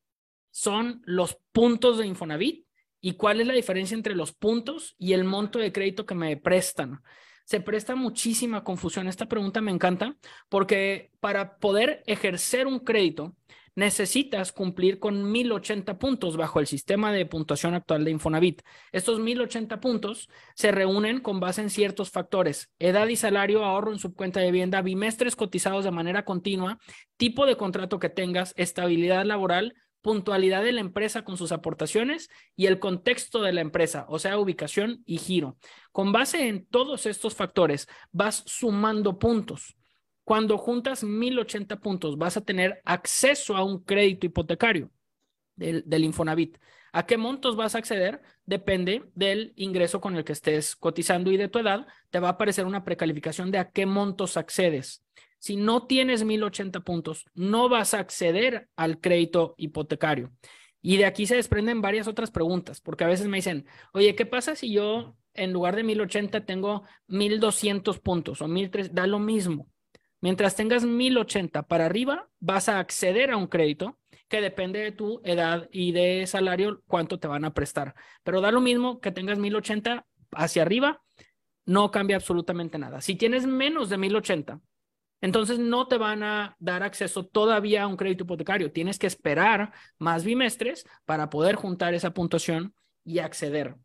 son 0.53 1.03
los 1.07 1.41
puntos 1.51 1.99
de 1.99 2.07
Infonavit 2.07 2.68
y 3.01 3.15
cuál 3.15 3.41
es 3.41 3.47
la 3.47 3.55
diferencia 3.55 3.95
entre 3.95 4.15
los 4.15 4.33
puntos 4.33 4.95
y 4.99 5.13
el 5.13 5.25
monto 5.25 5.59
de 5.59 5.73
crédito 5.73 6.07
que 6.07 6.15
me 6.15 6.37
prestan? 6.37 7.03
Se 7.45 7.61
presta 7.61 7.95
muchísima 7.95 8.63
confusión. 8.63 9.09
Esta 9.09 9.27
pregunta 9.27 9.61
me 9.61 9.71
encanta 9.71 10.17
porque 10.49 11.11
para 11.21 11.57
poder 11.59 12.03
ejercer 12.07 12.67
un 12.67 12.81
crédito, 12.81 13.35
necesitas 13.79 14.51
cumplir 14.51 14.99
con 14.99 15.31
1080 15.31 16.01
puntos 16.01 16.37
bajo 16.37 16.59
el 16.59 16.67
sistema 16.67 17.13
de 17.13 17.27
puntuación 17.27 17.75
actual 17.75 18.05
de 18.05 18.11
Infonavit. 18.11 18.63
Estos 18.91 19.21
1080 19.21 19.79
puntos 19.79 20.29
se 20.57 20.73
reúnen 20.73 21.21
con 21.21 21.39
base 21.39 21.61
en 21.61 21.71
ciertos 21.71 22.11
factores, 22.11 22.73
edad 22.81 23.07
y 23.07 23.15
salario, 23.15 23.65
ahorro 23.65 23.93
en 23.93 24.01
subcuenta 24.01 24.41
de 24.41 24.47
vivienda, 24.47 24.83
bimestres 24.83 25.37
cotizados 25.37 25.85
de 25.85 25.93
manera 25.93 26.25
continua, 26.25 26.81
tipo 27.17 27.47
de 27.47 27.57
contrato 27.57 28.01
que 28.01 28.09
tengas, 28.09 28.53
estabilidad 28.57 29.25
laboral, 29.25 29.75
puntualidad 30.09 30.65
de 30.65 30.73
la 30.73 30.81
empresa 30.81 31.23
con 31.23 31.37
sus 31.37 31.53
aportaciones 31.53 32.31
y 32.57 32.65
el 32.65 32.79
contexto 32.79 33.43
de 33.43 33.53
la 33.53 33.61
empresa, 33.61 34.07
o 34.09 34.19
sea, 34.19 34.39
ubicación 34.39 35.03
y 35.05 35.19
giro. 35.19 35.59
Con 35.93 36.13
base 36.13 36.49
en 36.49 36.65
todos 36.65 37.05
estos 37.05 37.35
factores, 37.35 37.87
vas 38.11 38.43
sumando 38.47 39.19
puntos. 39.19 39.77
Cuando 40.25 40.57
juntas 40.57 41.05
1080 41.05 41.81
puntos, 41.81 42.17
vas 42.17 42.39
a 42.39 42.41
tener 42.41 42.81
acceso 42.87 43.55
a 43.55 43.63
un 43.63 43.85
crédito 43.85 44.25
hipotecario 44.25 44.91
del, 45.57 45.85
Infonavit. 46.03 46.57
¿A 46.91 47.05
qué 47.05 47.19
montos 47.19 47.55
vas 47.55 47.75
a 47.75 47.79
acceder? 47.79 48.23
Depende 48.47 49.11
del 49.15 49.53
ingreso 49.57 50.01
con 50.01 50.17
el 50.17 50.25
que 50.25 50.33
estés 50.33 50.75
cotizando 50.75 51.31
y 51.31 51.37
de 51.37 51.49
tu 51.49 51.59
edad. 51.59 51.87
Te 52.09 52.19
va 52.19 52.29
a 52.29 52.33
aparecer 52.33 52.65
una 52.65 52.83
precalificación 52.83 53.51
de 53.51 53.59
a 53.59 53.71
qué 53.73 53.85
montos 53.85 54.39
accedes. 54.39 55.05
Si 55.39 55.57
no 55.57 55.87
tienes 55.87 56.25
1080 56.25 56.81
puntos, 56.81 57.25
no 57.35 57.69
vas 57.69 57.95
a 57.95 58.01
acceder 58.01 58.69
al 58.77 59.01
crédito 59.01 59.55
hipotecario. 59.57 60.33
Y 60.81 60.97
de 60.97 61.07
aquí 61.07 61.27
se 61.27 61.37
desprenden 61.37 61.83
varias 61.83 62.09
otras 62.09 62.31
preguntas, 62.31 62.81
porque 62.81 63.05
a 63.05 63.09
veces 63.09 63.29
me 63.29 63.39
dicen, 63.39 63.67
oye, 63.93 64.15
¿qué 64.15 64.27
pasa 64.27 64.55
si 64.55 64.73
yo 64.73 65.17
en 65.35 65.53
lugar 65.53 65.77
de 65.77 65.83
1080 65.83 66.45
tengo 66.45 66.85
1200 67.09 67.99
puntos 68.01 68.43
o 68.43 68.49
1300? 68.49 68.95
Da 68.95 69.07
lo 69.07 69.19
mismo. 69.19 69.69
Mientras 70.21 70.57
tengas 70.57 70.85
1080 70.85 71.63
para 71.65 71.87
arriba, 71.87 72.29
vas 72.41 72.69
a 72.69 72.81
acceder 72.81 73.31
a 73.31 73.37
un 73.37 73.47
crédito 73.47 73.99
que 74.29 74.41
depende 74.41 74.81
de 74.81 74.93
tu 74.93 75.21
edad 75.25 75.69
y 75.73 75.93
de 75.93 76.27
salario, 76.27 76.83
cuánto 76.87 77.19
te 77.19 77.29
van 77.29 77.45
a 77.45 77.55
prestar. 77.55 77.95
Pero 78.25 78.41
da 78.41 78.51
lo 78.51 78.61
mismo 78.61 79.01
que 79.01 79.13
tengas 79.13 79.39
1080 79.39 80.07
hacia 80.33 80.63
arriba, 80.63 81.03
no 81.67 81.91
cambia 81.91 82.17
absolutamente 82.17 82.79
nada. 82.79 83.01
Si 83.01 83.15
tienes 83.15 83.47
menos 83.47 83.91
de 83.91 83.99
1080, 83.99 84.61
entonces 85.21 85.59
no 85.59 85.89
te 85.89 85.99
van 85.99 86.23
a 86.23 86.57
dar 86.59 86.83
acceso 86.83 87.27
todavía 87.27 87.83
a 87.83 87.87
un 87.87 87.97
crédito 87.97 88.25
hipotecario. 88.25 88.73
Tienes 88.73 88.99
que 88.99 89.07
esperar 89.07 89.73
más 89.99 90.25
bimestres 90.25 90.87
para 91.05 91.31
poder 91.31 91.57
juntar 91.57 91.95
esa 91.95 92.15
puntuación 92.15 92.75
y 93.05 93.19
acceder. 93.19 93.77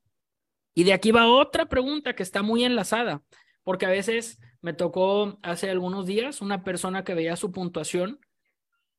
Y 0.76 0.84
de 0.84 0.94
aquí 0.94 1.12
va 1.12 1.28
otra 1.28 1.68
pregunta 1.68 2.16
que 2.16 2.24
está 2.24 2.42
muy 2.42 2.64
enlazada 2.64 3.22
porque 3.64 3.86
a 3.86 3.90
veces 3.90 4.40
me 4.62 4.74
tocó 4.74 5.40
hace 5.42 5.70
algunos 5.70 6.06
días 6.06 6.42
una 6.42 6.64
persona 6.64 7.04
que 7.04 7.14
veía 7.14 7.36
su 7.36 7.52
puntuación 7.52 8.20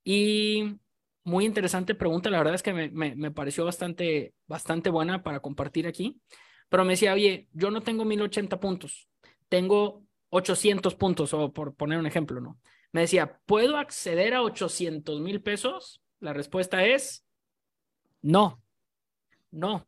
y 0.03 0.79
muy 1.25 1.47
interesante 1.47 1.95
pregunta, 1.95 2.29
la 2.29 2.39
verdad 2.39 2.55
es 2.55 2.63
que 2.63 2.73
me, 2.75 2.91
me, 2.91 3.31
pareció 3.31 3.65
bastante, 3.65 4.35
bastante 4.47 4.91
buena 4.91 5.23
para 5.23 5.41
compartir 5.41 5.87
aquí, 5.87 6.21
pero 6.69 6.85
me 6.85 6.93
decía, 6.93 7.15
oye, 7.15 7.49
yo 7.53 7.71
no 7.71 7.81
tengo 7.81 8.05
1080 8.05 8.61
puntos, 8.61 9.09
tengo 9.49 10.04
800 10.37 10.97
puntos, 10.97 11.33
o 11.33 11.53
por 11.53 11.77
poner 11.77 11.99
un 11.99 12.07
ejemplo, 12.07 12.41
¿no? 12.41 12.59
Me 12.91 13.03
decía, 13.03 13.39
¿puedo 13.47 13.77
acceder 13.77 14.35
a 14.35 14.43
800 14.43 15.21
mil 15.21 15.41
pesos? 15.41 16.03
La 16.19 16.33
respuesta 16.33 16.85
es 16.85 17.25
no, 18.21 18.63
no. 19.51 19.87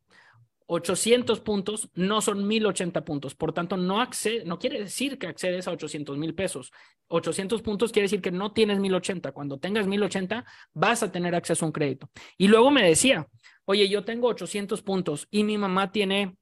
800 0.67 1.39
puntos 1.39 1.89
no 1.95 2.21
son 2.21 2.45
1080 2.45 3.03
puntos. 3.03 3.35
Por 3.35 3.51
tanto, 3.51 3.77
no, 3.77 3.99
accede, 3.99 4.45
no 4.45 4.59
quiere 4.59 4.79
decir 4.79 5.17
que 5.17 5.27
accedes 5.27 5.67
a 5.67 5.71
800 5.71 6.17
mil 6.17 6.35
pesos. 6.35 6.71
800 7.07 7.61
puntos 7.61 7.91
quiere 7.91 8.05
decir 8.05 8.21
que 8.21 8.31
no 8.31 8.53
tienes 8.53 8.79
1080. 8.79 9.31
Cuando 9.31 9.57
tengas 9.57 9.87
1080, 9.87 10.45
vas 10.73 11.03
a 11.03 11.11
tener 11.11 11.35
acceso 11.35 11.65
a 11.65 11.67
un 11.67 11.71
crédito. 11.71 12.09
Y 12.37 12.47
luego 12.47 12.69
me 12.69 12.83
decía, 12.87 13.27
oye, 13.65 13.89
yo 13.89 14.05
tengo 14.05 14.27
800 14.27 14.81
puntos 14.81 15.27
y 15.31 15.43
mi 15.43 15.57
mamá 15.57 15.91
tiene 15.91 16.37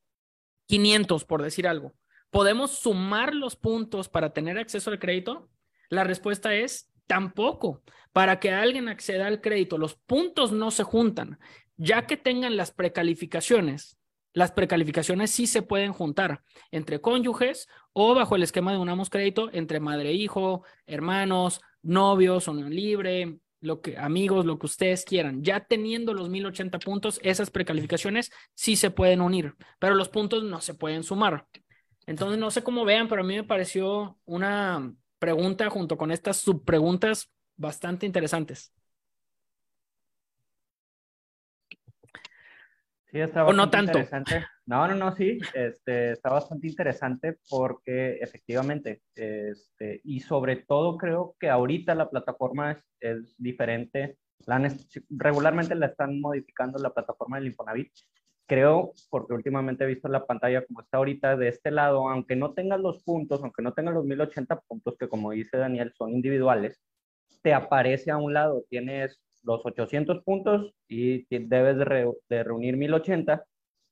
500, 0.67 1.23
por 1.23 1.41
decir 1.41 1.67
algo. 1.67 1.93
¿Podemos 2.29 2.71
sumar 2.71 3.33
los 3.33 3.55
puntos 3.55 4.09
para 4.09 4.33
tener 4.33 4.57
acceso 4.57 4.91
al 4.91 4.99
crédito? 4.99 5.49
La 5.89 6.03
respuesta 6.03 6.53
es 6.53 6.91
tampoco. 7.07 7.81
Para 8.11 8.39
que 8.39 8.51
alguien 8.51 8.87
acceda 8.87 9.27
al 9.27 9.41
crédito, 9.41 9.77
los 9.77 9.95
puntos 9.95 10.51
no 10.51 10.71
se 10.71 10.83
juntan. 10.83 11.39
Ya 11.77 12.05
que 12.07 12.17
tengan 12.17 12.57
las 12.57 12.71
precalificaciones, 12.71 13.97
las 14.33 14.51
precalificaciones 14.51 15.31
sí 15.31 15.47
se 15.47 15.61
pueden 15.61 15.93
juntar 15.93 16.43
entre 16.71 16.99
cónyuges 16.99 17.67
o 17.93 18.13
bajo 18.13 18.35
el 18.35 18.43
esquema 18.43 18.71
de 18.71 18.77
unamos 18.77 19.09
crédito 19.09 19.49
entre 19.53 19.79
madre 19.79 20.09
e 20.09 20.13
hijo, 20.13 20.63
hermanos, 20.85 21.61
novios, 21.81 22.47
unión 22.47 22.73
libre, 22.73 23.39
lo 23.61 23.81
que, 23.81 23.97
amigos, 23.97 24.45
lo 24.45 24.59
que 24.59 24.65
ustedes 24.65 25.05
quieran. 25.05 25.43
Ya 25.43 25.61
teniendo 25.61 26.13
los 26.13 26.29
1080 26.29 26.79
puntos, 26.79 27.19
esas 27.23 27.49
precalificaciones 27.49 28.31
sí 28.53 28.75
se 28.75 28.91
pueden 28.91 29.21
unir, 29.21 29.55
pero 29.79 29.95
los 29.95 30.09
puntos 30.09 30.43
no 30.43 30.61
se 30.61 30.73
pueden 30.73 31.03
sumar. 31.03 31.47
Entonces, 32.07 32.37
no 32.39 32.51
sé 32.51 32.63
cómo 32.63 32.85
vean, 32.85 33.07
pero 33.07 33.21
a 33.21 33.25
mí 33.25 33.35
me 33.35 33.43
pareció 33.43 34.19
una 34.25 34.93
pregunta 35.19 35.69
junto 35.69 35.97
con 35.97 36.11
estas 36.11 36.37
subpreguntas 36.37 37.31
bastante 37.57 38.05
interesantes. 38.05 38.73
Sí, 43.11 43.21
está 43.21 43.43
no 43.51 43.69
tanto. 43.69 43.97
interesante. 43.97 44.45
No, 44.65 44.87
no, 44.87 44.95
no, 44.95 45.15
sí, 45.15 45.39
este, 45.53 46.11
está 46.11 46.31
bastante 46.31 46.67
interesante 46.67 47.37
porque 47.49 48.17
efectivamente, 48.17 49.03
este, 49.15 50.01
y 50.03 50.19
sobre 50.19 50.57
todo 50.57 50.97
creo 50.97 51.35
que 51.39 51.49
ahorita 51.49 51.95
la 51.95 52.09
plataforma 52.09 52.71
es, 52.71 52.83
es 52.99 53.35
diferente. 53.37 54.17
La 54.45 54.61
regularmente 55.09 55.75
la 55.75 55.85
están 55.85 56.19
modificando 56.19 56.77
la 56.77 56.93
plataforma 56.93 57.37
del 57.37 57.47
Infonavit. 57.47 57.91
Creo, 58.47 58.93
porque 59.09 59.33
últimamente 59.33 59.83
he 59.83 59.87
visto 59.87 60.07
la 60.07 60.25
pantalla 60.25 60.63
como 60.65 60.81
está 60.81 60.97
ahorita 60.97 61.35
de 61.35 61.47
este 61.47 61.71
lado, 61.71 62.07
aunque 62.09 62.35
no 62.35 62.53
tengas 62.53 62.79
los 62.79 63.01
puntos, 63.03 63.41
aunque 63.41 63.63
no 63.63 63.73
tengas 63.73 63.95
los 63.95 64.05
1080 64.05 64.59
puntos, 64.61 64.95
que 64.99 65.09
como 65.09 65.31
dice 65.31 65.57
Daniel, 65.57 65.91
son 65.97 66.11
individuales, 66.11 66.79
te 67.41 67.53
aparece 67.53 68.11
a 68.11 68.17
un 68.17 68.33
lado, 68.33 68.63
tienes 68.69 69.19
los 69.43 69.65
800 69.65 70.23
puntos 70.23 70.73
y 70.87 71.25
debes 71.29 71.77
de, 72.29 72.43
reunir 72.43 72.77
1080, 72.77 73.45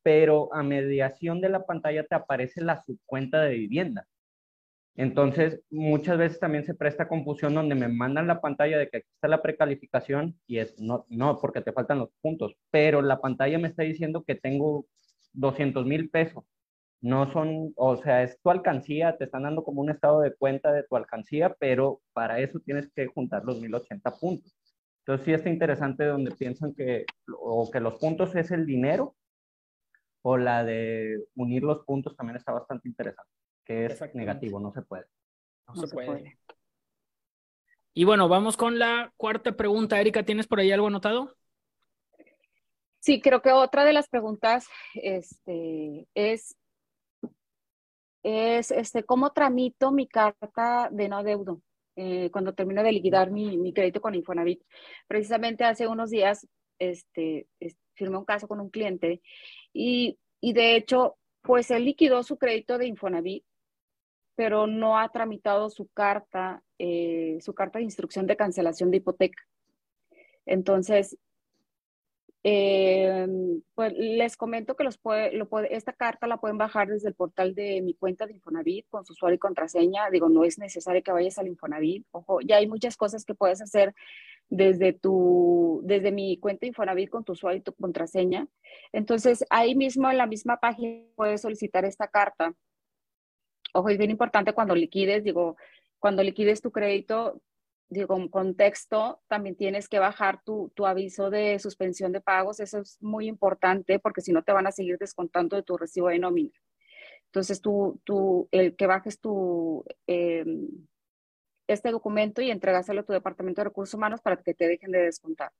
pero 0.03 0.53
a 0.53 0.63
mediación 0.63 1.41
de 1.41 1.49
la 1.49 1.65
pantalla 1.65 2.05
te 2.05 2.15
aparece 2.15 2.61
la 2.61 2.83
subcuenta 2.83 3.41
de 3.41 3.55
vivienda. 3.55 4.07
Entonces, 4.95 5.61
muchas 5.71 6.17
veces 6.17 6.39
también 6.39 6.65
se 6.65 6.75
presta 6.75 7.07
confusión 7.07 7.55
donde 7.55 7.75
me 7.75 7.87
mandan 7.87 8.27
la 8.27 8.41
pantalla 8.41 8.77
de 8.77 8.89
que 8.89 8.97
aquí 8.97 9.07
está 9.15 9.27
la 9.27 9.41
precalificación 9.41 10.39
y 10.45 10.59
es 10.59 10.79
no, 10.79 11.05
no, 11.09 11.39
porque 11.39 11.61
te 11.61 11.71
faltan 11.73 11.99
los 11.99 12.09
puntos, 12.21 12.55
pero 12.69 13.01
la 13.01 13.19
pantalla 13.19 13.57
me 13.57 13.69
está 13.69 13.83
diciendo 13.83 14.23
que 14.23 14.35
tengo 14.35 14.85
200 15.33 15.85
mil 15.85 16.09
pesos. 16.09 16.43
No 17.01 17.31
son, 17.31 17.73
o 17.75 17.97
sea, 17.97 18.23
es 18.23 18.39
tu 18.41 18.49
alcancía, 18.49 19.17
te 19.17 19.25
están 19.25 19.43
dando 19.43 19.63
como 19.63 19.81
un 19.81 19.89
estado 19.89 20.21
de 20.21 20.35
cuenta 20.35 20.71
de 20.71 20.83
tu 20.83 20.95
alcancía, 20.95 21.55
pero 21.59 22.01
para 22.13 22.39
eso 22.39 22.59
tienes 22.59 22.89
que 22.95 23.07
juntar 23.07 23.43
los 23.45 23.59
1080 23.59 24.11
puntos. 24.17 24.55
Entonces 24.99 25.25
sí 25.25 25.33
está 25.33 25.49
interesante 25.49 26.05
donde 26.05 26.31
piensan 26.31 26.73
que 26.73 27.05
o 27.39 27.69
que 27.71 27.81
los 27.81 27.95
puntos 27.95 28.35
es 28.35 28.51
el 28.51 28.65
dinero 28.65 29.15
o 30.21 30.37
la 30.37 30.63
de 30.63 31.25
unir 31.35 31.63
los 31.63 31.83
puntos 31.85 32.15
también 32.15 32.37
está 32.37 32.53
bastante 32.53 32.87
interesante, 32.87 33.31
que 33.65 33.85
es 33.85 34.15
negativo, 34.15 34.59
no 34.59 34.71
se 34.71 34.81
puede. 34.81 35.05
No, 35.67 35.75
se, 35.75 35.93
puede. 35.93 36.37
Y 37.93 38.03
bueno, 38.03 38.27
vamos 38.27 38.57
con 38.57 38.79
la 38.79 39.13
cuarta 39.17 39.55
pregunta. 39.55 39.99
Erika, 39.99 40.23
¿tienes 40.23 40.47
por 40.47 40.59
ahí 40.59 40.71
algo 40.71 40.87
anotado? 40.87 41.35
Sí, 42.99 43.21
creo 43.21 43.41
que 43.41 43.51
otra 43.51 43.85
de 43.85 43.93
las 43.93 44.09
preguntas 44.09 44.67
este, 44.95 46.07
es, 46.13 46.55
es 48.23 48.71
este, 48.71 49.03
¿cómo 49.03 49.31
tramito 49.31 49.91
mi 49.91 50.07
carta 50.07 50.89
de 50.91 51.09
no 51.09 51.17
adeudo? 51.17 51.61
eh, 51.95 52.29
cuando 52.31 52.53
termino 52.53 52.83
de 52.83 52.91
liquidar 52.91 53.31
mi, 53.31 53.57
mi, 53.57 53.73
crédito 53.73 54.01
con 54.01 54.15
Infonavit. 54.15 54.61
Precisamente 55.07 55.63
hace 55.63 55.87
unos 55.87 56.09
días 56.09 56.47
este, 56.79 57.47
firmé 57.93 58.17
un 58.17 58.25
caso 58.25 58.47
con 58.47 58.59
un 58.59 58.69
cliente 58.69 59.21
y, 59.73 60.17
y 60.41 60.53
de 60.53 60.75
hecho, 60.75 61.17
pues 61.41 61.71
él 61.71 61.85
liquidó 61.85 62.23
su 62.23 62.37
crédito 62.37 62.77
de 62.77 62.87
Infonavit, 62.87 63.43
pero 64.35 64.67
no 64.67 64.97
ha 64.99 65.09
tramitado 65.09 65.69
su 65.69 65.87
carta, 65.87 66.63
eh, 66.79 67.37
su 67.41 67.53
carta 67.53 67.79
de 67.79 67.85
instrucción 67.85 68.27
de 68.27 68.37
cancelación 68.37 68.91
de 68.91 68.97
hipoteca. 68.97 69.43
Entonces, 70.45 71.17
eh, 72.45 73.25
pues 73.73 73.93
les 73.95 74.35
comento 74.35 74.75
que 74.75 74.83
los 74.83 74.97
puede, 74.97 75.31
esta 75.73 75.93
carta 75.93 76.27
la 76.27 76.37
pueden 76.37 76.57
bajar 76.57 76.89
desde 76.89 77.07
el 77.07 77.15
portal 77.15 77.55
de 77.55 77.81
mi 77.81 77.93
cuenta 77.93 78.27
de 78.27 78.33
Infonavit 78.33 78.85
con 78.89 79.05
su 79.05 79.13
usuario 79.13 79.35
y 79.35 79.39
contraseña. 79.39 80.09
Digo, 80.09 80.27
no 80.27 80.43
es 80.43 80.59
necesario 80.59 81.01
que 81.01 81.11
vayas 81.13 81.37
al 81.37 81.47
Infonavit. 81.47 82.05
Ojo, 82.11 82.41
ya 82.41 82.57
hay 82.57 82.67
muchas 82.67 82.97
cosas 82.97 83.23
que 83.23 83.33
puedes 83.33 83.61
hacer 83.61 83.95
desde 84.49 84.91
tu, 84.91 85.81
desde 85.85 86.11
mi 86.11 86.37
cuenta 86.37 86.65
Infonavit 86.65 87.09
con 87.09 87.23
tu 87.23 87.31
usuario 87.31 87.59
y 87.59 87.63
tu 87.63 87.73
contraseña. 87.73 88.47
Entonces, 88.91 89.45
ahí 89.49 89.73
mismo 89.75 90.11
en 90.11 90.17
la 90.17 90.27
misma 90.27 90.57
página 90.57 91.05
puedes 91.15 91.41
solicitar 91.41 91.85
esta 91.85 92.07
carta. 92.09 92.53
Ojo, 93.73 93.89
es 93.89 93.97
bien 93.97 94.11
importante 94.11 94.53
cuando 94.53 94.75
liquides, 94.75 95.23
digo, 95.23 95.57
cuando 95.99 96.23
liquides 96.23 96.61
tu 96.61 96.71
crédito, 96.71 97.41
digo, 97.89 98.15
en 98.17 98.29
contexto, 98.29 99.21
también 99.27 99.55
tienes 99.55 99.89
que 99.89 99.99
bajar 99.99 100.41
tu, 100.43 100.71
tu, 100.75 100.85
aviso 100.85 101.29
de 101.29 101.59
suspensión 101.59 102.11
de 102.11 102.21
pagos. 102.21 102.59
Eso 102.59 102.79
es 102.79 102.97
muy 103.01 103.27
importante 103.27 103.99
porque 103.99 104.21
si 104.21 104.31
no 104.31 104.43
te 104.43 104.51
van 104.51 104.67
a 104.67 104.71
seguir 104.71 104.97
descontando 104.97 105.55
de 105.55 105.63
tu 105.63 105.77
recibo 105.77 106.09
de 106.09 106.19
nómina. 106.19 106.51
Entonces, 107.25 107.61
tú, 107.61 107.99
tú 108.03 108.47
el 108.51 108.75
que 108.75 108.85
bajes 108.85 109.19
tu, 109.19 109.83
eh, 110.07 110.45
este 111.67 111.91
documento 111.91 112.41
y 112.41 112.51
entregárselo 112.51 113.01
a 113.01 113.03
tu 113.03 113.13
departamento 113.13 113.61
de 113.61 113.65
recursos 113.65 113.93
humanos 113.93 114.21
para 114.21 114.37
que 114.37 114.53
te 114.53 114.67
dejen 114.67 114.91
de 114.91 115.03
descontar. 115.03 115.51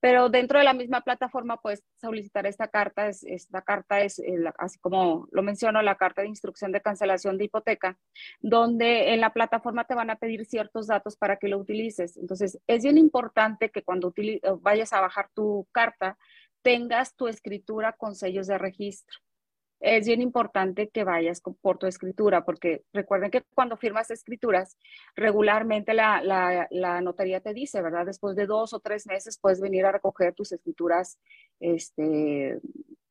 Pero 0.00 0.28
dentro 0.28 0.58
de 0.58 0.64
la 0.64 0.74
misma 0.74 1.00
plataforma 1.00 1.56
puedes 1.58 1.82
solicitar 2.00 2.46
esta 2.46 2.68
carta. 2.68 3.08
esta 3.08 3.62
carta 3.62 4.00
es, 4.00 4.18
eh, 4.18 4.38
así 4.58 4.78
como 4.78 5.28
lo 5.30 5.42
menciono, 5.42 5.82
la 5.82 5.96
carta 5.96 6.22
de 6.22 6.28
instrucción 6.28 6.72
de 6.72 6.80
cancelación 6.80 7.38
de 7.38 7.44
hipoteca, 7.44 7.98
donde 8.40 9.14
en 9.14 9.20
la 9.20 9.32
plataforma 9.32 9.84
te 9.84 9.94
van 9.94 10.10
a 10.10 10.16
pedir 10.16 10.44
ciertos 10.44 10.86
datos 10.86 11.16
para 11.16 11.36
que 11.36 11.48
lo 11.48 11.58
utilices. 11.58 12.16
Entonces, 12.16 12.58
es 12.66 12.82
bien 12.82 12.98
importante 12.98 13.70
que 13.70 13.82
cuando 13.82 14.12
vayas 14.60 14.92
a 14.92 15.00
bajar 15.00 15.30
tu 15.34 15.66
carta, 15.72 16.18
tengas 16.62 17.14
tu 17.14 17.28
escritura 17.28 17.92
con 17.92 18.14
sellos 18.14 18.46
de 18.46 18.58
registro 18.58 19.25
es 19.80 20.06
bien 20.06 20.22
importante 20.22 20.88
que 20.88 21.04
vayas 21.04 21.42
por 21.60 21.78
tu 21.78 21.86
escritura, 21.86 22.44
porque 22.44 22.84
recuerden 22.92 23.30
que 23.30 23.42
cuando 23.54 23.76
firmas 23.76 24.10
escrituras, 24.10 24.78
regularmente 25.14 25.92
la, 25.94 26.22
la, 26.70 27.00
notaría 27.00 27.40
te 27.40 27.52
dice, 27.52 27.82
¿verdad? 27.82 28.06
Después 28.06 28.36
de 28.36 28.46
dos 28.46 28.72
o 28.72 28.80
tres 28.80 29.06
meses 29.06 29.38
puedes 29.38 29.60
venir 29.60 29.84
a 29.84 29.92
recoger 29.92 30.34
tus 30.34 30.52
escrituras 30.52 31.18
este, 31.60 32.58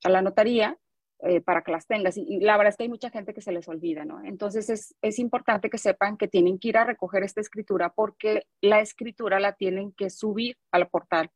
a 0.03 0.09
la 0.09 0.21
notaría 0.21 0.77
eh, 1.19 1.39
para 1.41 1.61
que 1.61 1.71
las 1.71 1.87
tengas. 1.87 2.17
Y, 2.17 2.39
la 2.39 2.57
verdad 2.57 2.71
es 2.71 2.77
que 2.77 2.83
hay 2.83 2.89
mucha 2.89 3.09
gente 3.09 3.33
que 3.33 3.41
se 3.41 3.51
les 3.51 3.67
olvida, 3.67 4.03
¿no? 4.03 4.23
Entonces 4.23 4.69
es, 4.69 4.95
es 5.01 5.19
importante 5.19 5.69
que 5.69 5.77
sepan 5.77 6.17
que 6.17 6.27
tienen 6.27 6.59
que 6.59 6.69
ir 6.69 6.77
a 6.77 6.83
recoger 6.83 7.23
esta 7.23 7.41
escritura 7.41 7.89
porque 7.89 8.47
la 8.61 8.81
escritura 8.81 9.39
la 9.39 9.53
tienen 9.53 9.91
que 9.93 10.09
subir 10.09 10.57
al 10.71 10.87
portal 10.89 11.31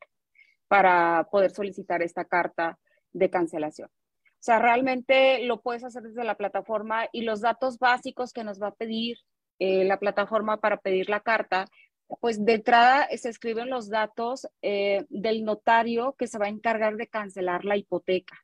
para 0.67 1.27
poder 1.31 1.51
solicitar 1.51 2.01
esta 2.01 2.25
carta 2.25 2.79
de 3.13 3.29
cancelación. 3.29 3.89
O 4.39 4.41
sea, 4.41 4.59
realmente 4.59 5.43
lo 5.45 5.61
puedes 5.61 5.83
hacer 5.83 6.03
desde 6.03 6.23
la 6.23 6.35
plataforma 6.35 7.09
y 7.11 7.23
los 7.23 7.41
datos 7.41 7.77
básicos 7.77 8.31
que 8.31 8.45
nos 8.45 8.61
va 8.61 8.67
a 8.67 8.75
pedir 8.75 9.17
eh, 9.59 9.83
la 9.83 9.99
plataforma 9.99 10.57
para 10.57 10.77
pedir 10.77 11.09
la 11.09 11.19
carta, 11.19 11.65
pues 12.21 12.43
de 12.43 12.53
entrada 12.53 13.09
se 13.17 13.27
escriben 13.27 13.69
los 13.69 13.89
datos 13.89 14.47
eh, 14.61 15.05
del 15.09 15.43
notario 15.43 16.15
que 16.17 16.27
se 16.27 16.37
va 16.37 16.45
a 16.45 16.49
encargar 16.49 16.95
de 16.95 17.07
cancelar 17.07 17.65
la 17.65 17.75
hipoteca. 17.75 18.37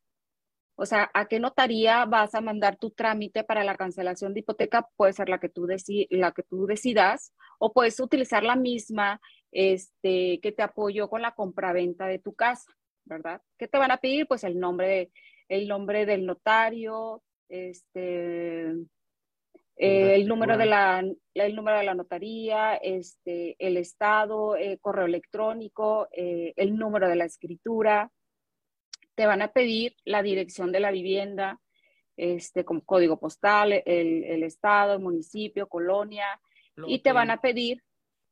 O 0.77 0.85
sea, 0.85 1.09
¿a 1.13 1.27
qué 1.27 1.39
notaría 1.39 2.03
vas 2.03 2.35
a 2.35 2.41
mandar 2.41 2.75
tu 2.75 2.91
trámite 2.91 3.45
para 3.45 3.63
la 3.63 3.77
cancelación 3.77 4.33
de 4.33 4.41
hipoteca? 4.41 4.89
Puede 4.97 5.13
ser 5.13 5.29
la 5.29 5.39
que 5.39 5.47
tú, 5.47 5.65
la 6.09 6.31
que 6.33 6.43
tú 6.43 6.65
decidas 6.65 7.33
o 7.59 7.71
puedes 7.71 7.97
utilizar 8.01 8.43
la 8.43 8.57
misma 8.57 9.21
este, 9.53 10.41
que 10.41 10.51
te 10.51 10.63
apoyó 10.63 11.09
con 11.09 11.21
la 11.21 11.31
compraventa 11.31 12.07
de 12.07 12.19
tu 12.19 12.33
casa, 12.33 12.69
¿verdad? 13.05 13.41
¿Qué 13.57 13.69
te 13.69 13.77
van 13.77 13.91
a 13.91 13.97
pedir? 13.97 14.27
Pues 14.27 14.43
el 14.43 14.59
nombre 14.59 14.87
de 14.87 15.11
el 15.47 15.67
nombre 15.67 16.05
del 16.05 16.25
notario, 16.25 17.21
este, 17.49 18.73
el, 19.75 20.27
número 20.27 20.57
de 20.57 20.65
la, 20.65 21.03
el 21.33 21.55
número 21.55 21.77
de 21.77 21.83
la 21.83 21.93
notaría, 21.93 22.75
este, 22.75 23.55
el 23.59 23.77
estado, 23.77 24.55
el 24.55 24.79
correo 24.79 25.05
electrónico, 25.05 26.07
eh, 26.11 26.53
el 26.55 26.75
número 26.77 27.09
de 27.09 27.15
la 27.15 27.25
escritura. 27.25 28.11
Te 29.15 29.25
van 29.25 29.41
a 29.41 29.49
pedir 29.49 29.95
la 30.03 30.23
dirección 30.23 30.71
de 30.71 30.79
la 30.79 30.91
vivienda, 30.91 31.59
este, 32.17 32.63
como 32.63 32.83
código 32.83 33.19
postal, 33.19 33.73
el, 33.73 34.23
el 34.23 34.43
estado, 34.43 34.93
el 34.93 35.01
municipio, 35.01 35.67
colonia, 35.67 36.25
y 36.87 36.99
te 36.99 37.13
van 37.13 37.31
a 37.31 37.39
pedir 37.39 37.81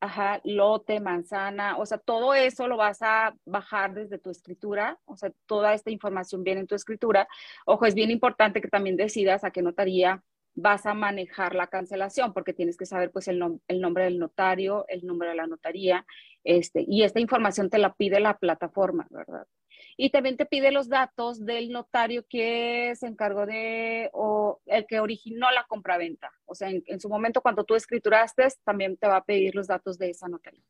Ajá, 0.03 0.41
lote, 0.43 0.99
manzana, 0.99 1.77
o 1.77 1.85
sea, 1.85 1.97
todo 1.97 2.33
eso 2.33 2.67
lo 2.67 2.75
vas 2.75 3.01
a 3.01 3.33
bajar 3.45 3.93
desde 3.93 4.17
tu 4.17 4.31
escritura, 4.31 4.99
o 5.05 5.15
sea, 5.15 5.31
toda 5.45 5.73
esta 5.73 5.91
información 5.91 6.43
viene 6.43 6.59
en 6.59 6.67
tu 6.67 6.75
escritura. 6.75 7.25
Ojo, 7.65 7.85
es 7.85 7.95
bien 7.95 8.11
importante 8.11 8.59
que 8.59 8.67
también 8.67 8.97
decidas 8.97 9.45
a 9.45 9.51
qué 9.51 9.61
notaría 9.61 10.21
vas 10.55 10.85
a 10.87 10.93
manejar 10.93 11.55
la 11.55 11.67
cancelación, 11.67 12.33
porque 12.33 12.51
tienes 12.51 12.75
que 12.75 12.85
saber 12.85 13.11
pues 13.11 13.29
el, 13.29 13.61
el 13.69 13.79
nombre 13.79 14.03
del 14.03 14.19
notario, 14.19 14.83
el 14.89 15.05
número 15.05 15.31
de 15.31 15.37
la 15.37 15.47
notaría, 15.47 16.05
este, 16.43 16.83
y 16.85 17.03
esta 17.03 17.21
información 17.21 17.69
te 17.69 17.77
la 17.77 17.93
pide 17.93 18.19
la 18.19 18.37
plataforma, 18.37 19.07
¿verdad? 19.09 19.47
Y 19.97 20.09
también 20.09 20.37
te 20.37 20.45
pide 20.45 20.71
los 20.71 20.89
datos 20.89 21.45
del 21.45 21.69
notario 21.69 22.25
que 22.27 22.93
se 22.95 23.07
encargó 23.07 23.45
de, 23.45 24.09
o 24.13 24.59
el 24.65 24.85
que 24.87 24.99
originó 24.99 25.51
la 25.51 25.65
compraventa. 25.65 26.31
O 26.45 26.55
sea, 26.55 26.69
en, 26.69 26.99
su 26.99 27.09
momento 27.09 27.41
cuando 27.41 27.63
tú 27.63 27.75
escrituraste, 27.75 28.47
también 28.63 28.97
te 28.97 29.07
va 29.07 29.17
a 29.17 29.23
pedir 29.23 29.55
los 29.55 29.67
datos 29.67 29.97
de 29.97 30.09
esa 30.09 30.27
notaria. 30.27 30.63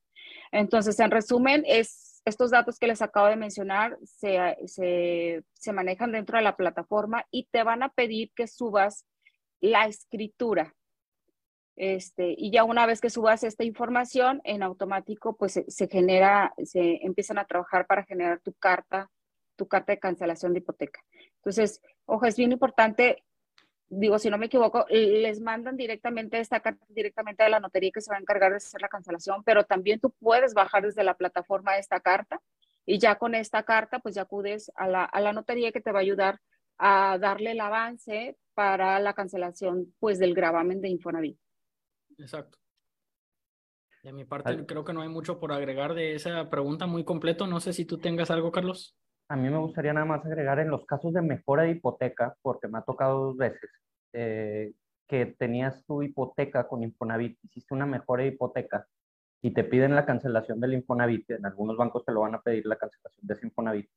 Entonces, 0.52 1.00
en 1.00 1.12
resumen, 1.12 1.64
es, 1.66 2.22
estos 2.26 2.52
datos 2.52 2.80
que 2.80 2.88
les 2.88 3.02
acabo 3.02 3.28
de 3.28 3.36
mencionar 3.36 3.98
se, 4.04 4.58
se, 4.66 5.44
se 5.54 5.74
manejan 5.74 6.12
dentro 6.12 6.38
de 6.38 6.44
la 6.44 6.56
plataforma 6.56 7.26
y 7.32 7.48
te 7.52 7.64
van 7.64 7.84
a 7.84 7.90
pedir 7.90 8.32
que 8.36 8.48
subas 8.48 9.06
la 9.62 9.86
escritura 9.86 10.76
este, 11.76 12.36
y 12.38 12.52
ya 12.52 12.64
una 12.64 12.86
vez 12.86 13.02
que 13.02 13.10
subas 13.10 13.44
esta 13.44 13.64
información, 13.64 14.42
en 14.44 14.64
automático, 14.64 15.36
pues 15.36 15.64
se, 15.68 15.88
genera, 15.88 16.54
se 16.64 17.00
empiezan 17.06 17.38
a 17.38 17.46
trabajar 17.46 17.88
para 17.88 18.04
generar 18.04 18.40
tu 18.42 18.54
carta, 18.54 19.10
tu 19.56 19.68
carta 19.68 19.94
de 19.94 20.00
cancelación 20.00 20.54
de 20.54 20.60
hipoteca. 20.60 21.02
Entonces, 21.38 21.82
ojo, 22.06 22.26
es 22.26 22.38
bien 22.38 22.52
importante, 22.52 23.24
digo, 23.90 24.20
si 24.20 24.30
no 24.30 24.38
me 24.38 24.46
equivoco, 24.48 24.86
les 24.90 25.42
mandan 25.42 25.78
directamente 25.78 26.40
esta 26.40 26.60
carta 26.60 26.86
directamente 26.90 27.44
a 27.44 27.50
la 27.50 27.60
notaría 27.60 27.92
que 27.92 28.02
se 28.02 28.12
va 28.12 28.18
a 28.18 28.22
encargar 28.22 28.52
de 28.52 28.58
hacer 28.58 28.82
la 28.82 28.90
cancelación, 28.90 29.44
pero 29.44 29.64
también 29.66 30.00
tú 30.00 30.12
puedes 30.20 30.54
bajar 30.54 30.84
desde 30.84 31.04
la 31.04 31.16
plataforma 31.16 31.78
esta 31.78 32.00
carta 32.00 32.40
y 32.86 33.00
ya 33.00 33.16
con 33.16 33.34
esta 33.34 33.64
carta, 33.64 34.00
pues 34.00 34.16
ya 34.16 34.24
acudes 34.24 34.72
a 34.76 34.88
la, 34.88 35.06
a 35.06 35.22
la 35.22 35.34
notaría 35.34 35.72
que 35.72 35.82
te 35.82 35.92
va 35.92 36.00
a 36.00 36.02
ayudar 36.02 36.40
a 36.78 37.18
darle 37.18 37.52
el 37.52 37.62
avance 37.62 38.38
para 38.54 39.00
la 39.00 39.14
cancelación, 39.14 39.94
pues, 40.00 40.20
del 40.20 40.34
gravamen 40.34 40.82
de 40.82 40.90
Infonavit. 40.90 41.38
Exacto. 42.17 42.58
De 44.04 44.12
mi 44.12 44.26
parte, 44.26 44.65
creo 44.65 44.84
que 44.84 44.91
no 44.91 45.02
hay 45.02 45.08
mucho 45.08 45.39
por 45.39 45.54
agregar 45.54 45.93
de 45.93 46.15
esa 46.15 46.49
pregunta 46.49 46.86
muy 46.88 47.06
completo. 47.06 47.47
No 47.47 47.62
sé 47.62 47.71
si 47.71 47.86
tú 47.86 47.97
tengas 47.97 48.30
algo, 48.32 48.52
Carlos. 48.52 48.97
A 49.30 49.38
mí 49.38 49.49
me 49.49 49.58
gustaría 49.58 49.93
nada 49.93 50.06
más 50.06 50.26
agregar 50.26 50.60
en 50.60 50.69
los 50.69 50.86
casos 50.86 51.13
de 51.13 51.21
mejora 51.21 51.63
de 51.63 51.71
hipoteca, 51.71 52.36
porque 52.41 52.67
me 52.67 52.80
ha 52.80 52.82
tocado 52.82 53.28
dos 53.28 53.38
veces, 53.38 53.69
eh, 54.12 54.73
que 55.08 55.28
tenías 55.38 55.86
tu 55.86 56.04
hipoteca 56.04 56.67
con 56.67 56.84
Infonavit, 56.84 57.39
hiciste 57.43 57.73
una 57.73 57.86
mejora 57.86 58.23
de 58.23 58.30
hipoteca 58.30 58.86
y 59.41 59.52
te 59.52 59.63
piden 59.63 59.95
la 59.95 60.06
cancelación 60.06 60.60
del 60.60 60.73
Infonavit. 60.73 61.32
En 61.32 61.45
algunos 61.45 61.78
bancos 61.78 62.04
te 62.04 62.12
lo 62.12 62.21
van 62.21 62.36
a 62.36 62.41
pedir 62.41 62.65
la 62.65 62.76
cancelación 62.76 63.26
de 63.26 63.34
ese 63.34 63.45
Infonavit 63.45 63.89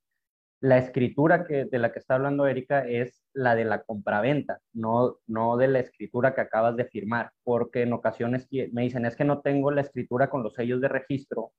la 0.60 0.78
escritura 0.78 1.44
que, 1.46 1.66
de 1.66 1.78
la 1.78 1.92
que 1.92 1.98
está 1.98 2.14
hablando 2.14 2.46
Erika 2.46 2.86
es 2.86 3.24
la 3.34 3.54
de 3.54 3.64
la 3.64 3.82
compraventa, 3.82 4.60
no, 4.72 5.18
no 5.26 5.56
de 5.56 5.68
la 5.68 5.80
escritura 5.80 6.34
que 6.34 6.40
acabas 6.40 6.76
de 6.76 6.86
firmar, 6.86 7.32
porque 7.44 7.82
en 7.82 7.92
ocasiones 7.92 8.48
me 8.72 8.82
dicen, 8.82 9.04
es 9.06 9.16
que 9.16 9.24
no 9.24 9.40
tengo 9.42 9.70
la 9.70 9.82
escritura 9.82 10.30
con 10.30 10.42
los 10.42 10.54
sellos 10.54 10.80
de 10.80 10.88
registro 10.88 11.52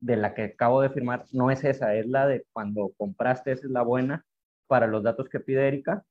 de 0.00 0.16
la 0.16 0.34
que 0.34 0.42
acabo 0.44 0.80
de 0.80 0.90
firmar, 0.90 1.24
no 1.32 1.50
es 1.50 1.64
esa, 1.64 1.94
es 1.96 2.06
la 2.06 2.26
de 2.28 2.44
cuando 2.52 2.92
compraste, 2.96 3.52
esa 3.52 3.66
es 3.66 3.72
la 3.72 3.82
buena 3.82 4.24
para 4.68 4.86
los 4.86 5.02
datos 5.02 5.28
que 5.28 5.40
pide 5.40 5.66
Erika, 5.66 6.04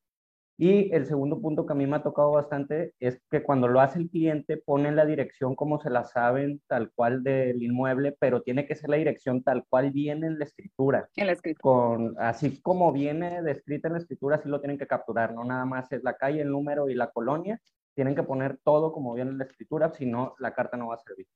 y 0.59 0.91
el 0.91 1.05
segundo 1.05 1.39
punto 1.39 1.67
que 1.67 1.73
a 1.73 1.75
mí 1.75 1.85
me 1.85 1.97
ha 1.97 2.03
tocado 2.03 2.31
bastante 2.31 2.95
es 2.99 3.21
que 3.29 3.43
cuando 3.43 3.67
lo 3.67 3.79
hace 3.79 3.99
el 3.99 4.09
cliente 4.09 4.57
ponen 4.57 4.95
la 4.95 5.05
dirección 5.05 5.55
como 5.55 5.79
se 5.79 5.91
la 5.91 6.03
saben 6.03 6.61
tal 6.65 6.91
cual 6.95 7.23
del 7.23 7.61
inmueble, 7.61 8.17
pero 8.19 8.41
tiene 8.41 8.65
que 8.65 8.75
ser 8.75 8.89
la 8.89 8.97
dirección 8.97 9.43
tal 9.43 9.65
cual 9.69 9.91
viene 9.91 10.25
en 10.25 10.39
la 10.39 10.45
escritura. 10.45 11.09
En 11.15 11.27
la 11.27 11.33
escritura. 11.33 11.61
Con, 11.61 12.15
así 12.17 12.59
como 12.61 12.91
viene 12.91 13.43
descrita 13.43 13.87
en 13.87 13.93
la 13.93 13.99
escritura, 13.99 14.37
así 14.37 14.49
lo 14.49 14.59
tienen 14.59 14.79
que 14.79 14.87
capturar, 14.87 15.31
no 15.31 15.43
nada 15.43 15.65
más 15.65 15.91
es 15.91 16.03
la 16.03 16.17
calle, 16.17 16.41
el 16.41 16.49
número 16.49 16.89
y 16.89 16.95
la 16.95 17.11
colonia, 17.11 17.61
tienen 17.93 18.15
que 18.15 18.23
poner 18.23 18.57
todo 18.63 18.91
como 18.91 19.13
viene 19.13 19.31
en 19.31 19.37
la 19.37 19.43
escritura, 19.43 19.93
si 19.93 20.07
no 20.07 20.33
la 20.39 20.55
carta 20.55 20.75
no 20.75 20.87
va 20.87 20.95
a 20.95 20.99
servir. 20.99 21.27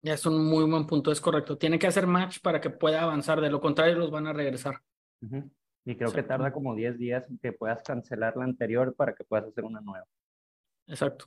Ya 0.00 0.14
es 0.14 0.24
un 0.24 0.42
muy 0.42 0.64
buen 0.64 0.86
punto, 0.86 1.12
es 1.12 1.20
correcto. 1.20 1.58
Tiene 1.58 1.78
que 1.78 1.86
hacer 1.86 2.06
match 2.06 2.40
para 2.40 2.62
que 2.62 2.70
pueda 2.70 3.02
avanzar, 3.02 3.40
de 3.42 3.50
lo 3.50 3.60
contrario 3.60 3.96
los 3.96 4.10
van 4.10 4.26
a 4.26 4.32
regresar. 4.32 4.76
Y 5.84 5.96
creo 5.96 6.12
que 6.12 6.22
tarda 6.22 6.52
como 6.52 6.74
10 6.74 6.98
días 6.98 7.28
en 7.28 7.38
que 7.38 7.52
puedas 7.52 7.82
cancelar 7.82 8.36
la 8.36 8.44
anterior 8.44 8.94
para 8.94 9.14
que 9.14 9.24
puedas 9.24 9.46
hacer 9.46 9.64
una 9.64 9.80
nueva. 9.80 10.06
Exacto. 10.86 11.26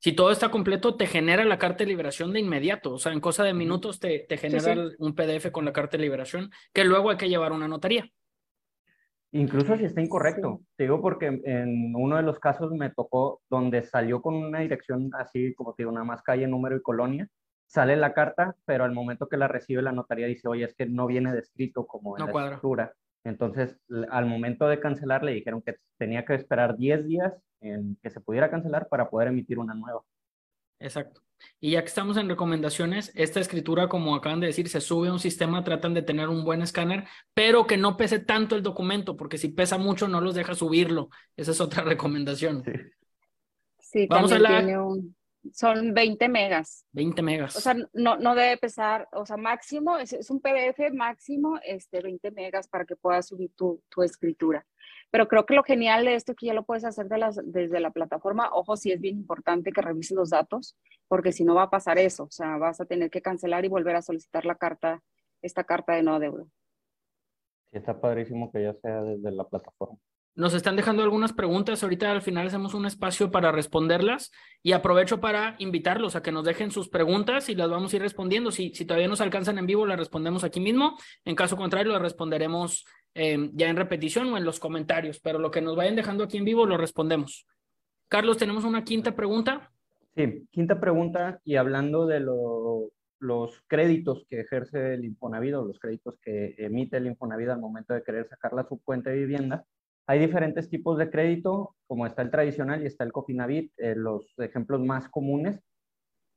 Si 0.00 0.12
todo 0.12 0.30
está 0.30 0.50
completo, 0.50 0.96
te 0.96 1.06
genera 1.06 1.44
la 1.44 1.58
carta 1.58 1.78
de 1.78 1.86
liberación 1.86 2.32
de 2.32 2.40
inmediato. 2.40 2.94
O 2.94 2.98
sea, 2.98 3.12
en 3.12 3.20
cosa 3.20 3.44
de 3.44 3.54
minutos 3.54 4.00
te, 4.00 4.20
te 4.28 4.36
genera 4.36 4.74
un 4.98 5.14
PDF 5.14 5.50
con 5.50 5.64
la 5.64 5.72
carta 5.72 5.96
de 5.96 6.02
liberación 6.02 6.50
que 6.72 6.84
luego 6.84 7.10
hay 7.10 7.16
que 7.16 7.28
llevar 7.28 7.52
a 7.52 7.54
una 7.54 7.68
notaría. 7.68 8.10
Incluso 9.32 9.76
si 9.76 9.84
está 9.84 10.00
incorrecto. 10.00 10.62
Te 10.76 10.84
digo 10.84 11.00
porque 11.00 11.40
en 11.44 11.94
uno 11.94 12.16
de 12.16 12.22
los 12.22 12.38
casos 12.38 12.72
me 12.72 12.90
tocó 12.90 13.42
donde 13.50 13.82
salió 13.82 14.22
con 14.22 14.34
una 14.34 14.60
dirección 14.60 15.10
así, 15.14 15.54
como 15.54 15.74
te 15.74 15.82
digo, 15.82 15.92
nada 15.92 16.04
más 16.04 16.22
calle, 16.22 16.46
número 16.46 16.76
y 16.76 16.82
colonia. 16.82 17.28
Sale 17.66 17.96
la 17.96 18.14
carta, 18.14 18.56
pero 18.64 18.84
al 18.84 18.92
momento 18.92 19.28
que 19.28 19.36
la 19.36 19.48
recibe 19.48 19.82
la 19.82 19.92
notaría 19.92 20.26
dice, 20.26 20.48
oye, 20.48 20.64
es 20.64 20.74
que 20.74 20.86
no 20.86 21.06
viene 21.06 21.32
descrito 21.32 21.86
como 21.86 22.16
en 22.16 22.26
la 22.26 22.44
escritura. 22.44 22.94
Entonces, 23.26 23.76
al 24.10 24.26
momento 24.26 24.68
de 24.68 24.78
cancelar, 24.78 25.24
le 25.24 25.32
dijeron 25.32 25.60
que 25.60 25.76
tenía 25.98 26.24
que 26.24 26.34
esperar 26.34 26.76
10 26.76 27.06
días 27.06 27.34
en 27.60 27.98
que 28.00 28.08
se 28.08 28.20
pudiera 28.20 28.48
cancelar 28.48 28.86
para 28.88 29.10
poder 29.10 29.28
emitir 29.28 29.58
una 29.58 29.74
nueva. 29.74 30.02
Exacto. 30.78 31.22
Y 31.60 31.72
ya 31.72 31.82
que 31.82 31.88
estamos 31.88 32.16
en 32.18 32.28
recomendaciones, 32.28 33.10
esta 33.16 33.40
escritura, 33.40 33.88
como 33.88 34.14
acaban 34.14 34.38
de 34.38 34.46
decir, 34.46 34.68
se 34.68 34.80
sube 34.80 35.08
a 35.08 35.12
un 35.12 35.18
sistema, 35.18 35.64
tratan 35.64 35.92
de 35.92 36.02
tener 36.02 36.28
un 36.28 36.44
buen 36.44 36.62
escáner, 36.62 37.04
pero 37.34 37.66
que 37.66 37.76
no 37.76 37.96
pese 37.96 38.20
tanto 38.20 38.54
el 38.54 38.62
documento, 38.62 39.16
porque 39.16 39.38
si 39.38 39.48
pesa 39.48 39.76
mucho 39.76 40.06
no 40.06 40.20
los 40.20 40.36
deja 40.36 40.54
subirlo. 40.54 41.10
Esa 41.36 41.50
es 41.50 41.60
otra 41.60 41.82
recomendación. 41.82 42.62
Sí, 43.80 44.06
Vamos 44.08 44.30
a 44.30 44.38
la... 44.38 44.58
tiene 44.58 44.78
un, 44.78 45.15
son 45.52 45.94
20 45.94 46.28
megas. 46.28 46.86
20 46.92 47.22
megas. 47.22 47.56
O 47.56 47.60
sea, 47.60 47.74
no, 47.92 48.16
no 48.16 48.34
debe 48.34 48.56
pesar, 48.56 49.08
o 49.12 49.26
sea, 49.26 49.36
máximo, 49.36 49.98
es, 49.98 50.12
es 50.12 50.30
un 50.30 50.40
PDF 50.40 50.92
máximo, 50.92 51.58
este, 51.64 52.00
20 52.00 52.30
megas 52.32 52.68
para 52.68 52.84
que 52.84 52.96
puedas 52.96 53.28
subir 53.28 53.50
tu, 53.56 53.82
tu, 53.88 54.02
escritura. 54.02 54.66
Pero 55.10 55.28
creo 55.28 55.46
que 55.46 55.54
lo 55.54 55.62
genial 55.62 56.04
de 56.04 56.14
esto 56.14 56.32
es 56.32 56.38
que 56.38 56.46
ya 56.46 56.54
lo 56.54 56.64
puedes 56.64 56.84
hacer 56.84 57.08
de 57.08 57.18
las, 57.18 57.40
desde 57.44 57.80
la 57.80 57.90
plataforma. 57.90 58.50
Ojo, 58.52 58.76
sí 58.76 58.92
es 58.92 59.00
bien 59.00 59.16
importante 59.16 59.72
que 59.72 59.82
revises 59.82 60.16
los 60.16 60.30
datos, 60.30 60.76
porque 61.08 61.32
si 61.32 61.44
no 61.44 61.54
va 61.54 61.64
a 61.64 61.70
pasar 61.70 61.98
eso, 61.98 62.24
o 62.24 62.30
sea, 62.30 62.56
vas 62.56 62.80
a 62.80 62.86
tener 62.86 63.10
que 63.10 63.22
cancelar 63.22 63.64
y 63.64 63.68
volver 63.68 63.96
a 63.96 64.02
solicitar 64.02 64.44
la 64.44 64.56
carta, 64.56 65.02
esta 65.42 65.64
carta 65.64 65.94
de 65.94 66.02
no 66.02 66.18
deuda. 66.18 66.44
Sí, 67.70 67.78
está 67.78 68.00
padrísimo 68.00 68.50
que 68.50 68.62
ya 68.62 68.74
sea 68.74 69.02
desde 69.02 69.30
la 69.30 69.44
plataforma. 69.44 69.98
Nos 70.36 70.52
están 70.52 70.76
dejando 70.76 71.02
algunas 71.02 71.32
preguntas. 71.32 71.82
Ahorita 71.82 72.12
al 72.12 72.20
final 72.20 72.46
hacemos 72.46 72.74
un 72.74 72.84
espacio 72.84 73.30
para 73.30 73.52
responderlas 73.52 74.30
y 74.62 74.72
aprovecho 74.72 75.18
para 75.18 75.56
invitarlos 75.58 76.14
a 76.14 76.22
que 76.22 76.30
nos 76.30 76.44
dejen 76.44 76.70
sus 76.70 76.90
preguntas 76.90 77.48
y 77.48 77.54
las 77.54 77.70
vamos 77.70 77.90
a 77.90 77.96
ir 77.96 78.02
respondiendo. 78.02 78.50
Si, 78.50 78.74
si 78.74 78.84
todavía 78.84 79.08
nos 79.08 79.22
alcanzan 79.22 79.56
en 79.56 79.64
vivo, 79.64 79.86
las 79.86 79.98
respondemos 79.98 80.44
aquí 80.44 80.60
mismo. 80.60 80.98
En 81.24 81.34
caso 81.34 81.56
contrario, 81.56 81.90
las 81.90 82.02
responderemos 82.02 82.84
em, 83.14 83.50
ya 83.54 83.70
en 83.70 83.76
repetición 83.76 84.30
o 84.30 84.36
en 84.36 84.44
los 84.44 84.60
comentarios. 84.60 85.20
Pero 85.20 85.38
lo 85.38 85.50
que 85.50 85.62
nos 85.62 85.74
vayan 85.74 85.96
dejando 85.96 86.24
aquí 86.24 86.36
en 86.36 86.44
vivo, 86.44 86.66
lo 86.66 86.76
respondemos. 86.76 87.46
Carlos, 88.06 88.36
tenemos 88.36 88.64
una 88.64 88.84
quinta 88.84 89.16
pregunta. 89.16 89.72
Sí, 90.14 90.46
quinta 90.50 90.78
pregunta 90.78 91.40
y 91.44 91.56
hablando 91.56 92.04
de 92.04 92.20
los 92.20 93.62
créditos 93.68 94.26
que 94.28 94.40
ejerce 94.40 94.92
el 94.94 95.06
Infonavit 95.06 95.52
los 95.52 95.78
créditos 95.78 96.18
que 96.22 96.54
emite 96.58 96.98
el 96.98 97.06
Infonavit 97.06 97.48
al 97.48 97.58
momento 97.60 97.94
de 97.94 98.02
querer 98.02 98.28
sacar 98.28 98.52
la 98.52 98.68
subcuenta 98.68 99.08
de 99.08 99.16
vivienda 99.16 99.64
hay 100.06 100.20
diferentes 100.20 100.68
tipos 100.68 100.98
de 100.98 101.10
crédito, 101.10 101.74
como 101.86 102.06
está 102.06 102.22
el 102.22 102.30
tradicional 102.30 102.82
y 102.82 102.86
está 102.86 103.04
el 103.04 103.12
Cofinavit, 103.12 103.72
eh, 103.76 103.94
los 103.96 104.38
ejemplos 104.38 104.80
más 104.80 105.08
comunes. 105.08 105.60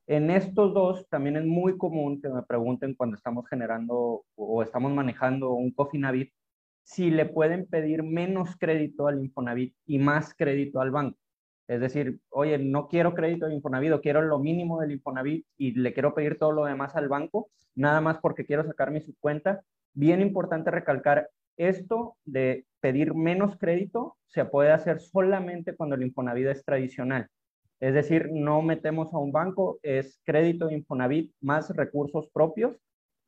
En 0.08 0.30
estos 0.30 0.74
dos 0.74 1.08
también 1.08 1.36
es 1.36 1.44
muy 1.44 1.78
común 1.78 2.20
que 2.20 2.28
me 2.28 2.42
pregunten 2.42 2.94
cuando 2.94 3.16
estamos 3.16 3.48
generando 3.48 4.24
o 4.34 4.62
estamos 4.62 4.92
manejando 4.92 5.52
un 5.52 5.70
Cofinavit 5.72 6.32
si 6.82 7.10
le 7.10 7.26
pueden 7.26 7.66
pedir 7.66 8.02
menos 8.02 8.56
crédito 8.56 9.06
al 9.06 9.22
Infonavit 9.22 9.76
y 9.86 9.98
más 10.00 10.34
crédito 10.34 10.80
al 10.80 10.90
banco. 10.90 11.18
Es 11.68 11.80
decir, 11.80 12.18
oye, 12.30 12.58
no 12.58 12.88
quiero 12.88 13.14
crédito 13.14 13.46
de 13.46 13.54
Infonavit 13.54 13.92
o 13.92 14.00
quiero 14.00 14.22
lo 14.22 14.40
mínimo 14.40 14.80
del 14.80 14.90
Infonavit 14.90 15.46
y 15.56 15.72
le 15.78 15.92
quiero 15.92 16.14
pedir 16.14 16.36
todo 16.36 16.50
lo 16.50 16.64
demás 16.64 16.96
al 16.96 17.08
banco, 17.08 17.48
nada 17.76 18.00
más 18.00 18.18
porque 18.18 18.44
quiero 18.44 18.64
sacar 18.64 18.90
mi 18.90 19.00
subcuenta. 19.00 19.62
Bien 19.94 20.20
importante 20.20 20.72
recalcar, 20.72 21.30
esto 21.56 22.16
de 22.24 22.66
pedir 22.80 23.14
menos 23.14 23.56
crédito 23.58 24.16
se 24.26 24.44
puede 24.44 24.72
hacer 24.72 25.00
solamente 25.00 25.76
cuando 25.76 25.96
el 25.96 26.02
Infonavit 26.02 26.46
es 26.46 26.64
tradicional. 26.64 27.28
Es 27.80 27.94
decir, 27.94 28.28
no 28.32 28.62
metemos 28.62 29.14
a 29.14 29.18
un 29.18 29.32
banco, 29.32 29.78
es 29.82 30.20
crédito 30.24 30.70
Infonavit 30.70 31.32
más 31.40 31.74
recursos 31.74 32.28
propios. 32.32 32.76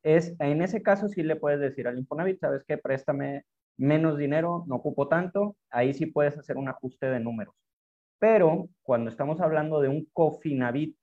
Es, 0.03 0.35
en 0.41 0.63
ese 0.63 0.83
caso 0.83 1.09
sí 1.09 1.23
le 1.23 1.37
puedes 1.37 1.61
decir 1.61 1.89
al 1.89 1.99
Infonavit, 1.99 2.39
¿sabes 2.41 2.65
qué? 2.67 2.77
Préstame 2.77 3.45
menos 3.79 4.19
dinero, 4.19 4.65
no 4.67 4.77
ocupo 4.77 5.09
tanto, 5.09 5.57
ahí 5.71 5.95
sí 5.95 6.07
puedes 6.07 6.37
hacer 6.37 6.57
un 6.57 6.69
ajuste 6.69 7.07
de 7.07 7.21
números. 7.21 7.55
Pero 8.19 8.69
cuando 8.83 9.11
estamos 9.11 9.41
hablando 9.41 9.81
de 9.81 9.89
un 9.89 10.07
Cofinavit, 10.13 10.97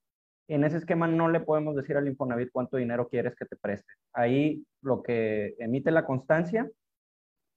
en 0.47 0.63
ese 0.63 0.77
esquema 0.77 1.07
no 1.07 1.29
le 1.29 1.39
podemos 1.41 1.75
decir 1.75 1.97
al 1.97 2.07
Infonavit 2.07 2.49
cuánto 2.51 2.77
dinero 2.77 3.07
quieres 3.07 3.35
que 3.35 3.45
te 3.45 3.55
preste. 3.55 3.91
Ahí 4.13 4.63
lo 4.81 5.03
que 5.03 5.55
emite 5.59 5.91
la 5.91 6.05
constancia 6.05 6.69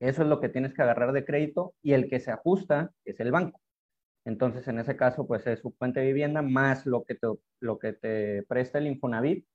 eso 0.02 0.22
es 0.22 0.28
lo 0.28 0.40
que 0.40 0.48
tienes 0.48 0.74
que 0.74 0.82
agarrar 0.82 1.12
de 1.12 1.24
crédito 1.24 1.74
y 1.80 1.92
el 1.92 2.08
que 2.08 2.18
se 2.18 2.32
ajusta 2.32 2.90
es 3.04 3.20
el 3.20 3.30
banco. 3.30 3.60
Entonces, 4.24 4.66
en 4.66 4.80
ese 4.80 4.96
caso, 4.96 5.28
pues 5.28 5.46
es 5.46 5.60
su 5.60 5.70
fuente 5.72 6.00
de 6.00 6.06
vivienda 6.06 6.42
más 6.42 6.86
lo 6.86 7.04
que 7.04 7.14
te, 7.14 7.28
lo 7.60 7.78
que 7.78 7.92
te 7.92 8.42
presta 8.48 8.78
el 8.78 8.88
Infonavit 8.88 9.46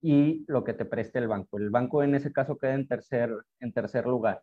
y 0.00 0.44
lo 0.48 0.64
que 0.64 0.72
te 0.72 0.86
preste 0.86 1.18
el 1.18 1.28
banco. 1.28 1.58
El 1.58 1.68
banco 1.68 2.02
en 2.02 2.14
ese 2.14 2.32
caso 2.32 2.56
queda 2.56 2.74
en 2.74 2.88
tercer, 2.88 3.30
en 3.60 3.72
tercer 3.74 4.06
lugar. 4.06 4.42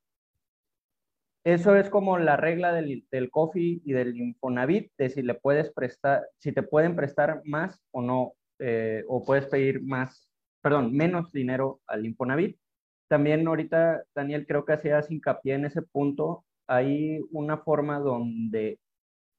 Eso 1.44 1.76
es 1.76 1.90
como 1.90 2.20
la 2.20 2.38
regla 2.38 2.72
del, 2.72 3.08
del 3.10 3.32
COFI 3.32 3.82
y 3.84 3.94
del 3.94 4.16
Infonavit, 4.16 4.92
de 4.96 5.10
si 5.10 5.24
le 5.24 5.34
puedes 5.34 5.72
prestar, 5.72 6.28
si 6.38 6.52
te 6.52 6.62
pueden 6.62 6.96
prestar 6.96 7.42
más 7.46 7.82
o 7.90 8.04
no, 8.04 8.34
eh, 8.60 9.04
o 9.08 9.24
puedes 9.24 9.48
pedir 9.48 9.82
más, 9.82 10.30
perdón, 10.62 10.96
menos 10.96 11.32
dinero 11.32 11.82
al 11.88 12.06
Infonavit 12.06 12.60
también 13.08 13.48
ahorita, 13.48 14.04
Daniel, 14.14 14.46
creo 14.46 14.66
que 14.66 14.74
hacías 14.74 15.10
hincapié 15.10 15.56
en 15.56 15.66
ese 15.66 15.82
punto. 15.82 16.46
Hay 16.68 17.20
una 17.32 17.58
forma 17.58 18.00
donde, 18.00 18.80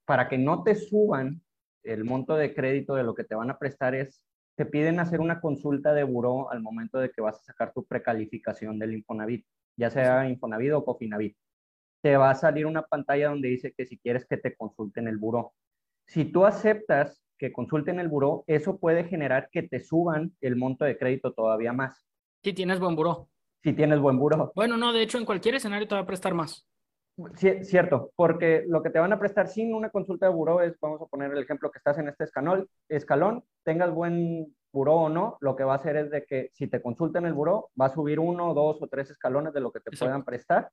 para 0.06 0.28
que 0.28 0.38
no 0.38 0.62
te 0.62 0.74
suban 0.74 1.42
el 1.84 2.04
monto 2.04 2.34
de 2.36 2.54
crédito 2.54 2.94
de 2.94 3.02
lo 3.02 3.14
que 3.14 3.24
te 3.24 3.34
van 3.34 3.50
a 3.50 3.58
prestar, 3.58 3.94
es, 3.94 4.22
te 4.56 4.64
piden 4.64 5.00
hacer 5.00 5.20
una 5.20 5.40
consulta 5.40 5.92
de 5.92 6.02
buró 6.02 6.50
al 6.50 6.62
momento 6.62 6.98
de 6.98 7.10
que 7.10 7.20
vas 7.20 7.36
a 7.36 7.44
sacar 7.44 7.72
tu 7.72 7.84
precalificación 7.84 8.78
del 8.78 8.94
Infonavit, 8.94 9.46
ya 9.76 9.90
sea 9.90 10.28
Infonavit 10.28 10.72
o 10.72 10.84
Cofinavit. 10.84 11.36
Te 12.02 12.16
va 12.16 12.30
a 12.30 12.34
salir 12.34 12.66
una 12.66 12.82
pantalla 12.82 13.28
donde 13.28 13.48
dice 13.48 13.72
que 13.76 13.86
si 13.86 13.98
quieres 13.98 14.26
que 14.26 14.36
te 14.38 14.56
consulten 14.56 15.08
el 15.08 15.18
buró. 15.18 15.52
Si 16.06 16.24
tú 16.24 16.46
aceptas 16.46 17.22
que 17.36 17.52
consulten 17.52 18.00
el 18.00 18.08
buró, 18.08 18.44
eso 18.46 18.78
puede 18.78 19.04
generar 19.04 19.50
que 19.52 19.62
te 19.62 19.80
suban 19.80 20.32
el 20.40 20.56
monto 20.56 20.84
de 20.84 20.96
crédito 20.96 21.32
todavía 21.34 21.72
más. 21.72 22.06
Si 22.42 22.52
tienes 22.52 22.80
buen 22.80 22.96
buró 22.96 23.28
si 23.62 23.72
tienes 23.72 23.98
buen 24.00 24.18
buro. 24.18 24.52
Bueno, 24.54 24.76
no, 24.76 24.92
de 24.92 25.02
hecho 25.02 25.18
en 25.18 25.24
cualquier 25.24 25.56
escenario 25.56 25.88
te 25.88 25.94
va 25.94 26.02
a 26.02 26.06
prestar 26.06 26.34
más. 26.34 26.66
cierto, 27.62 28.12
porque 28.14 28.64
lo 28.68 28.82
que 28.82 28.90
te 28.90 28.98
van 28.98 29.12
a 29.12 29.18
prestar 29.18 29.48
sin 29.48 29.74
una 29.74 29.90
consulta 29.90 30.26
de 30.26 30.32
buró 30.32 30.60
es, 30.60 30.78
vamos 30.80 31.02
a 31.02 31.06
poner 31.06 31.32
el 31.32 31.42
ejemplo 31.42 31.70
que 31.70 31.78
estás 31.78 31.98
en 31.98 32.08
este 32.08 32.24
escalón, 32.24 32.68
escalón 32.88 33.44
tengas 33.64 33.92
buen 33.92 34.54
buró 34.72 34.94
o 34.94 35.08
no, 35.08 35.36
lo 35.40 35.56
que 35.56 35.64
va 35.64 35.72
a 35.72 35.76
hacer 35.76 35.96
es 35.96 36.10
de 36.10 36.24
que 36.24 36.50
si 36.52 36.68
te 36.68 36.80
consultan 36.80 37.26
el 37.26 37.32
buró, 37.32 37.70
va 37.80 37.86
a 37.86 37.94
subir 37.94 38.20
uno, 38.20 38.54
dos 38.54 38.80
o 38.82 38.86
tres 38.86 39.10
escalones 39.10 39.52
de 39.52 39.60
lo 39.60 39.72
que 39.72 39.80
te 39.80 39.96
puedan 39.96 40.24
prestar. 40.24 40.70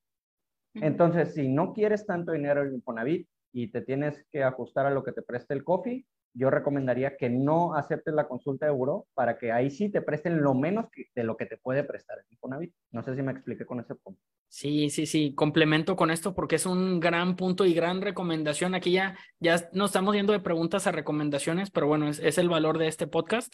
Entonces, 0.76 1.34
si 1.34 1.48
no 1.48 1.74
quieres 1.74 2.06
tanto 2.06 2.34
dinero 2.34 2.64
en 2.64 2.76
Infonavit 2.76 3.28
y 3.54 3.72
te 3.72 3.82
tienes 3.82 4.26
que 4.30 4.44
ajustar 4.44 4.86
a 4.86 4.92
lo 4.92 5.04
que 5.04 5.14
te 5.14 5.22
preste 5.22 5.54
el 5.54 5.64
COFI, 5.64 6.06
yo 6.36 6.50
recomendaría 6.50 7.16
que 7.16 7.30
no 7.30 7.76
aceptes 7.76 8.14
la 8.14 8.28
consulta 8.28 8.66
de 8.66 8.72
buró 8.72 9.08
para 9.14 9.38
que 9.38 9.52
ahí 9.52 9.72
sí 9.72 9.90
te 9.90 10.02
presten 10.02 10.42
lo 10.42 10.54
menos 10.54 10.88
de 11.16 11.24
lo 11.24 11.38
que 11.38 11.46
te 11.46 11.58
puede 11.58 11.84
prestar 11.84 12.20
el 12.20 12.26
Infonavit. 12.30 12.74
No 12.92 13.02
sé 13.04 13.16
si 13.16 13.22
me 13.22 13.32
expliqué 13.32 13.66
con 13.66 13.80
ese 13.80 13.96
punto. 13.96 14.22
Sí, 14.50 14.90
sí, 14.90 15.06
sí, 15.06 15.34
complemento 15.34 15.96
con 15.96 16.12
esto 16.12 16.36
porque 16.36 16.58
es 16.58 16.66
un 16.66 17.00
gran 17.00 17.36
punto 17.36 17.66
y 17.66 17.74
gran 17.74 18.02
recomendación. 18.02 18.76
Aquí 18.76 18.92
ya, 18.92 19.18
ya 19.40 19.70
nos 19.72 19.92
estamos 19.92 20.14
yendo 20.14 20.34
de 20.34 20.42
preguntas 20.42 20.88
a 20.88 20.92
recomendaciones, 20.92 21.72
pero 21.72 21.88
bueno, 21.88 22.10
es, 22.10 22.20
es 22.20 22.38
el 22.38 22.50
valor 22.50 22.78
de 22.78 22.88
este 22.88 23.08
podcast. 23.08 23.54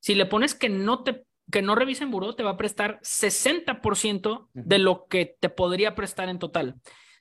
Si 0.00 0.14
le 0.14 0.26
pones 0.26 0.54
que 0.54 0.68
no 0.68 1.02
te 1.02 1.24
que 1.50 1.62
no 1.62 1.74
revisen 1.74 2.10
buró, 2.10 2.34
te 2.34 2.42
va 2.42 2.50
a 2.50 2.56
prestar 2.58 3.00
60% 3.00 4.48
de 4.52 4.78
lo 4.78 5.06
que 5.06 5.36
te 5.40 5.48
podría 5.48 5.94
prestar 5.94 6.28
en 6.28 6.38
total. 6.38 6.74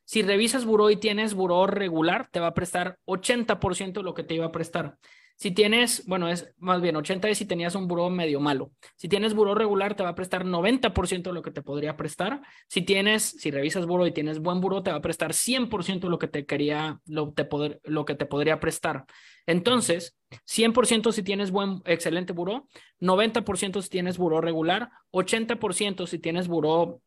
Si 0.08 0.22
revisas 0.22 0.63
buró 0.63 0.89
y 0.89 0.96
tienes 0.96 1.34
buró 1.34 1.67
regular, 1.67 2.30
te 2.32 2.39
va 2.39 2.48
a 2.48 2.54
prestar 2.54 2.98
80% 3.08 3.91
de 3.91 4.04
lo 4.04 4.13
que 4.13 4.24
te 4.24 4.36
iba 4.36 4.46
a 4.46 4.54
prestar. 4.54 4.98
Si 5.36 5.52
tienes, 5.52 6.06
bueno, 6.06 6.30
es 6.30 6.50
más 6.60 6.80
bien 6.80 6.96
80 6.96 7.28
es 7.28 7.38
si 7.38 7.46
tenías 7.46 7.76
un 7.76 7.89
buró 7.89 8.10
medio 8.10 8.39
malo. 8.39 8.72
Si 8.96 9.10
tienes 9.10 9.34
buró 9.34 9.54
regular, 9.54 9.98
te 9.98 10.04
va 10.04 10.10
a 10.10 10.15
prestar 10.15 10.46
90% 10.46 11.24
de 11.24 11.34
lo 11.34 11.41
que 11.41 11.52
te 11.52 11.62
podría 11.62 11.98
prestar. 11.98 12.41
Si 12.70 12.84
tienes, 12.84 13.24
si 13.24 13.52
revisas 13.52 13.86
buró 13.86 14.08
y 14.08 14.13
tienes 14.13 14.39
buen 14.39 14.62
buró, 14.62 14.82
te 14.82 14.91
va 14.91 14.98
a 14.98 15.02
prestar 15.02 15.34
100% 15.34 16.08
de 16.08 16.10
lo 16.10 16.20
que 16.20 16.30
te 16.30 16.46
quería, 16.46 17.02
lo, 17.06 17.34
te 17.34 17.43
poder, 17.43 17.82
lo 17.84 18.06
que 18.06 18.15
te 18.15 18.26
podría 18.26 18.62
prestar. 18.62 19.06
Entonces, 19.46 20.15
100% 20.46 21.12
si 21.12 21.22
tienes 21.22 21.52
buen, 21.52 21.82
excelente 21.84 22.32
buró, 22.32 22.70
90% 23.02 23.82
si 23.82 23.89
tienes 23.89 24.17
buró 24.17 24.39
regular, 24.39 24.89
80% 25.12 26.08
si 26.08 26.17
tienes 26.17 26.48
buró 26.48 27.02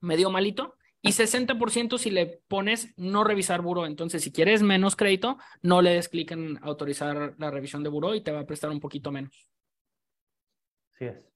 medio 0.00 0.28
malito 0.28 0.76
y 1.02 1.10
60% 1.10 1.98
si 1.98 2.10
le 2.10 2.40
pones 2.48 2.94
no 2.96 3.24
revisar 3.24 3.60
buró. 3.60 3.86
Entonces, 3.86 4.22
si 4.22 4.32
quieres 4.32 4.62
menos 4.62 4.94
crédito, 4.94 5.36
no 5.60 5.82
le 5.82 5.90
des 5.90 6.08
clic 6.08 6.30
en 6.30 6.58
autorizar 6.62 7.34
la 7.38 7.50
revisión 7.50 7.82
de 7.82 7.90
buró 7.90 8.14
y 8.14 8.22
te 8.22 8.30
va 8.30 8.40
a 8.40 8.46
prestar 8.46 8.70
un 8.70 8.80
poquito 8.80 9.10
menos. 9.10 9.48
Sí 10.98 11.06
es. 11.06 11.28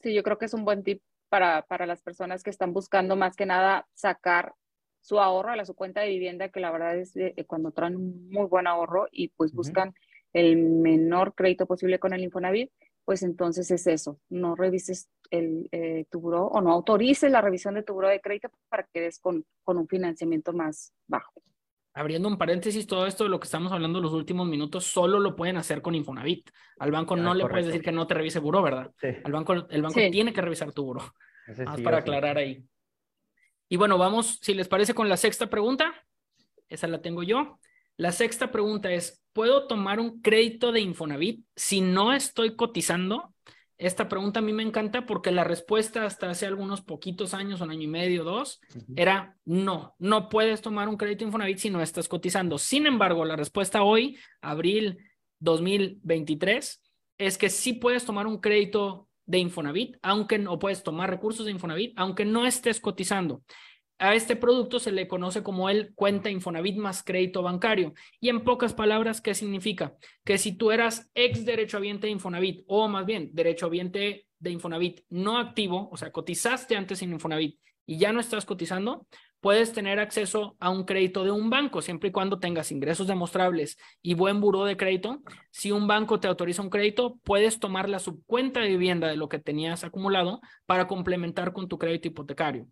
Sí, 0.00 0.14
yo 0.14 0.22
creo 0.22 0.38
que 0.38 0.46
es 0.46 0.54
un 0.54 0.64
buen 0.64 0.82
tip 0.82 1.02
para, 1.28 1.62
para 1.62 1.86
las 1.86 2.02
personas 2.02 2.42
que 2.42 2.50
están 2.50 2.72
buscando 2.72 3.14
más 3.14 3.36
que 3.36 3.46
nada 3.46 3.86
sacar 3.92 4.54
su 5.00 5.20
ahorro 5.20 5.52
a 5.52 5.56
la 5.56 5.66
su 5.66 5.74
cuenta 5.74 6.00
de 6.00 6.08
vivienda, 6.08 6.48
que 6.48 6.60
la 6.60 6.70
verdad 6.70 6.96
es 6.96 7.14
cuando 7.46 7.72
traen 7.72 7.96
un 7.96 8.30
muy 8.30 8.46
buen 8.46 8.66
ahorro 8.66 9.06
y 9.12 9.28
pues 9.28 9.52
buscan 9.52 9.94
el 10.32 10.56
menor 10.56 11.34
crédito 11.34 11.66
posible 11.66 11.98
con 11.98 12.14
el 12.14 12.22
Infonavit, 12.22 12.70
pues 13.04 13.22
entonces 13.22 13.70
es 13.70 13.86
eso, 13.86 14.18
no 14.28 14.54
revises 14.54 15.08
el, 15.30 15.68
eh, 15.72 16.06
tu 16.10 16.20
buro 16.20 16.46
o 16.46 16.60
no 16.60 16.72
autorices 16.72 17.30
la 17.30 17.40
revisión 17.40 17.74
de 17.74 17.82
tu 17.82 17.94
buro 17.94 18.08
de 18.08 18.20
crédito 18.20 18.50
para 18.68 18.84
que 18.92 19.00
des 19.00 19.18
con, 19.18 19.44
con 19.62 19.78
un 19.78 19.88
financiamiento 19.88 20.52
más 20.52 20.92
bajo. 21.06 21.42
Abriendo 21.96 22.28
un 22.28 22.38
paréntesis, 22.38 22.86
todo 22.86 23.06
esto 23.06 23.24
de 23.24 23.30
lo 23.30 23.38
que 23.38 23.44
estamos 23.44 23.70
hablando 23.70 23.98
en 23.98 24.04
los 24.04 24.12
últimos 24.12 24.48
minutos 24.48 24.84
solo 24.84 25.20
lo 25.20 25.36
pueden 25.36 25.56
hacer 25.56 25.80
con 25.80 25.94
Infonavit. 25.94 26.50
Al 26.80 26.90
banco 26.90 27.14
no 27.14 27.34
le 27.34 27.46
puedes 27.46 27.66
decir 27.66 27.82
que 27.82 27.92
no 27.92 28.06
te 28.06 28.14
revise 28.14 28.40
buró, 28.40 28.62
¿verdad? 28.62 28.90
Sí. 29.00 29.08
Al 29.22 29.30
banco, 29.30 29.52
el 29.52 29.82
banco 29.82 30.00
tiene 30.10 30.32
que 30.32 30.40
revisar 30.40 30.72
tu 30.72 30.84
buró. 30.84 31.02
Más 31.64 31.80
para 31.82 31.98
aclarar 31.98 32.36
ahí. 32.36 32.64
Y 33.68 33.76
bueno, 33.76 33.96
vamos, 33.96 34.38
si 34.42 34.54
les 34.54 34.66
parece, 34.66 34.92
con 34.92 35.08
la 35.08 35.16
sexta 35.16 35.48
pregunta. 35.48 35.94
Esa 36.68 36.88
la 36.88 37.00
tengo 37.00 37.22
yo. 37.22 37.60
La 37.96 38.10
sexta 38.10 38.50
pregunta 38.50 38.90
es, 38.90 39.23
¿puedo 39.34 39.66
tomar 39.66 40.00
un 40.00 40.22
crédito 40.22 40.72
de 40.72 40.80
Infonavit 40.80 41.44
si 41.54 41.82
no 41.82 42.14
estoy 42.14 42.56
cotizando? 42.56 43.34
Esta 43.76 44.08
pregunta 44.08 44.38
a 44.38 44.42
mí 44.42 44.52
me 44.52 44.62
encanta 44.62 45.04
porque 45.04 45.32
la 45.32 45.44
respuesta 45.44 46.06
hasta 46.06 46.30
hace 46.30 46.46
algunos 46.46 46.80
poquitos 46.80 47.34
años, 47.34 47.60
un 47.60 47.70
año 47.70 47.82
y 47.82 47.88
medio, 47.88 48.22
dos, 48.22 48.60
era 48.96 49.36
no, 49.44 49.96
no 49.98 50.28
puedes 50.28 50.62
tomar 50.62 50.88
un 50.88 50.96
crédito 50.96 51.24
Infonavit 51.24 51.58
si 51.58 51.70
no 51.70 51.82
estás 51.82 52.08
cotizando. 52.08 52.56
Sin 52.56 52.86
embargo, 52.86 53.24
la 53.24 53.36
respuesta 53.36 53.82
hoy, 53.82 54.16
abril 54.40 54.98
2023, 55.40 56.82
es 57.18 57.36
que 57.36 57.50
sí 57.50 57.74
puedes 57.74 58.04
tomar 58.04 58.28
un 58.28 58.38
crédito 58.38 59.08
de 59.26 59.38
Infonavit, 59.38 59.96
aunque 60.02 60.38
no 60.38 60.58
puedes 60.58 60.82
tomar 60.84 61.10
recursos 61.10 61.44
de 61.44 61.52
Infonavit, 61.52 61.94
aunque 61.96 62.24
no 62.24 62.46
estés 62.46 62.80
cotizando. 62.80 63.42
A 63.98 64.14
este 64.14 64.34
producto 64.34 64.80
se 64.80 64.92
le 64.92 65.06
conoce 65.06 65.42
como 65.42 65.70
el 65.70 65.94
cuenta 65.94 66.28
Infonavit 66.28 66.76
más 66.76 67.02
crédito 67.02 67.42
bancario. 67.42 67.94
Y 68.20 68.28
en 68.28 68.42
pocas 68.42 68.74
palabras, 68.74 69.20
¿qué 69.20 69.34
significa? 69.34 69.94
Que 70.24 70.36
si 70.36 70.56
tú 70.56 70.72
eras 70.72 71.10
ex 71.14 71.44
derechohabiente 71.44 72.08
de 72.08 72.12
Infonavit 72.12 72.64
o 72.66 72.88
más 72.88 73.06
bien 73.06 73.30
derechohabiente 73.32 74.26
de 74.38 74.50
Infonavit 74.50 75.02
no 75.08 75.38
activo, 75.38 75.88
o 75.90 75.96
sea, 75.96 76.10
cotizaste 76.10 76.76
antes 76.76 77.02
en 77.02 77.12
Infonavit 77.12 77.58
y 77.86 77.98
ya 77.98 78.12
no 78.12 78.20
estás 78.20 78.44
cotizando, 78.44 79.06
puedes 79.40 79.72
tener 79.72 80.00
acceso 80.00 80.56
a 80.58 80.70
un 80.70 80.84
crédito 80.84 81.22
de 81.22 81.30
un 81.30 81.50
banco 81.50 81.82
siempre 81.82 82.08
y 82.08 82.12
cuando 82.12 82.38
tengas 82.38 82.72
ingresos 82.72 83.06
demostrables 83.06 83.76
y 84.02 84.14
buen 84.14 84.40
buró 84.40 84.64
de 84.64 84.76
crédito. 84.76 85.22
Si 85.50 85.70
un 85.70 85.86
banco 85.86 86.18
te 86.18 86.28
autoriza 86.28 86.62
un 86.62 86.70
crédito, 86.70 87.20
puedes 87.24 87.60
tomar 87.60 87.88
la 87.88 87.98
subcuenta 87.98 88.60
de 88.60 88.70
vivienda 88.70 89.06
de 89.06 89.16
lo 89.16 89.28
que 89.28 89.38
tenías 89.38 89.84
acumulado 89.84 90.40
para 90.66 90.88
complementar 90.88 91.52
con 91.52 91.68
tu 91.68 91.78
crédito 91.78 92.08
hipotecario. 92.08 92.66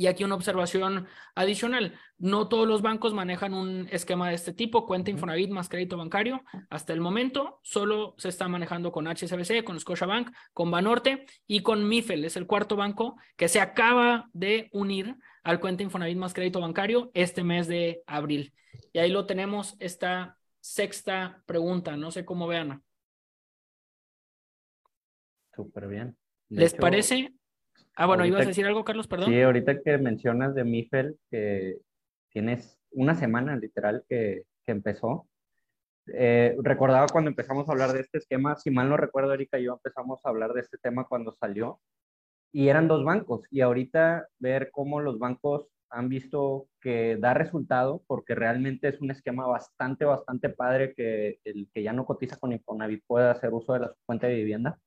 Y 0.00 0.06
aquí 0.06 0.24
una 0.24 0.34
observación 0.34 1.08
adicional. 1.34 1.92
No 2.16 2.48
todos 2.48 2.66
los 2.66 2.80
bancos 2.80 3.12
manejan 3.12 3.52
un 3.52 3.86
esquema 3.90 4.30
de 4.30 4.34
este 4.34 4.54
tipo, 4.54 4.86
cuenta 4.86 5.10
Infonavit 5.10 5.50
más 5.50 5.68
crédito 5.68 5.98
bancario. 5.98 6.42
Hasta 6.70 6.94
el 6.94 7.02
momento 7.02 7.60
solo 7.62 8.14
se 8.16 8.30
está 8.30 8.48
manejando 8.48 8.92
con 8.92 9.06
HSBC, 9.06 9.62
con 9.62 9.78
Scotiabank, 9.78 10.34
con 10.54 10.70
Banorte 10.70 11.26
y 11.46 11.60
con 11.60 11.86
Mifel. 11.86 12.24
Es 12.24 12.38
el 12.38 12.46
cuarto 12.46 12.76
banco 12.76 13.16
que 13.36 13.48
se 13.48 13.60
acaba 13.60 14.30
de 14.32 14.70
unir 14.72 15.16
al 15.42 15.60
cuenta 15.60 15.82
Infonavit 15.82 16.16
más 16.16 16.32
crédito 16.32 16.62
bancario 16.62 17.10
este 17.12 17.44
mes 17.44 17.68
de 17.68 18.02
abril. 18.06 18.54
Y 18.94 19.00
ahí 19.00 19.10
lo 19.10 19.26
tenemos, 19.26 19.76
esta 19.80 20.38
sexta 20.60 21.42
pregunta. 21.44 21.98
No 21.98 22.10
sé 22.10 22.24
cómo 22.24 22.46
vean. 22.46 22.82
Súper 25.54 25.88
bien. 25.88 26.16
¿Les 26.48 26.72
parece? 26.72 27.34
Ah, 28.00 28.06
bueno, 28.06 28.24
¿ibas 28.24 28.46
a 28.46 28.48
decir 28.48 28.64
algo, 28.64 28.82
Carlos? 28.82 29.06
Perdón. 29.06 29.28
Sí, 29.28 29.42
ahorita 29.42 29.82
que 29.82 29.98
mencionas 29.98 30.54
de 30.54 30.64
Mifel, 30.64 31.18
que 31.30 31.76
tienes 32.30 32.78
una 32.92 33.14
semana 33.14 33.56
literal 33.56 34.04
que, 34.08 34.44
que 34.64 34.72
empezó. 34.72 35.28
Eh, 36.06 36.56
recordaba 36.62 37.08
cuando 37.12 37.28
empezamos 37.28 37.68
a 37.68 37.72
hablar 37.72 37.92
de 37.92 38.00
este 38.00 38.16
esquema, 38.16 38.56
si 38.56 38.70
mal 38.70 38.88
no 38.88 38.96
recuerdo, 38.96 39.34
Erika 39.34 39.58
y 39.58 39.64
yo 39.64 39.74
empezamos 39.74 40.24
a 40.24 40.30
hablar 40.30 40.54
de 40.54 40.62
este 40.62 40.78
tema 40.78 41.04
cuando 41.04 41.34
salió, 41.34 41.78
y 42.52 42.68
eran 42.68 42.88
dos 42.88 43.04
bancos, 43.04 43.46
y 43.50 43.60
ahorita 43.60 44.26
ver 44.38 44.70
cómo 44.72 45.00
los 45.00 45.18
bancos 45.18 45.68
han 45.90 46.08
visto 46.08 46.68
que 46.80 47.18
da 47.18 47.34
resultado, 47.34 48.02
porque 48.06 48.34
realmente 48.34 48.88
es 48.88 49.02
un 49.02 49.10
esquema 49.10 49.46
bastante, 49.46 50.06
bastante 50.06 50.48
padre 50.48 50.94
que 50.94 51.38
el 51.44 51.68
que 51.70 51.82
ya 51.82 51.92
no 51.92 52.06
cotiza 52.06 52.38
con 52.38 52.52
Infonavit 52.54 53.04
pueda 53.06 53.32
hacer 53.32 53.52
uso 53.52 53.74
de 53.74 53.80
la 53.80 53.94
cuenta 54.06 54.26
de 54.26 54.36
vivienda. 54.36 54.78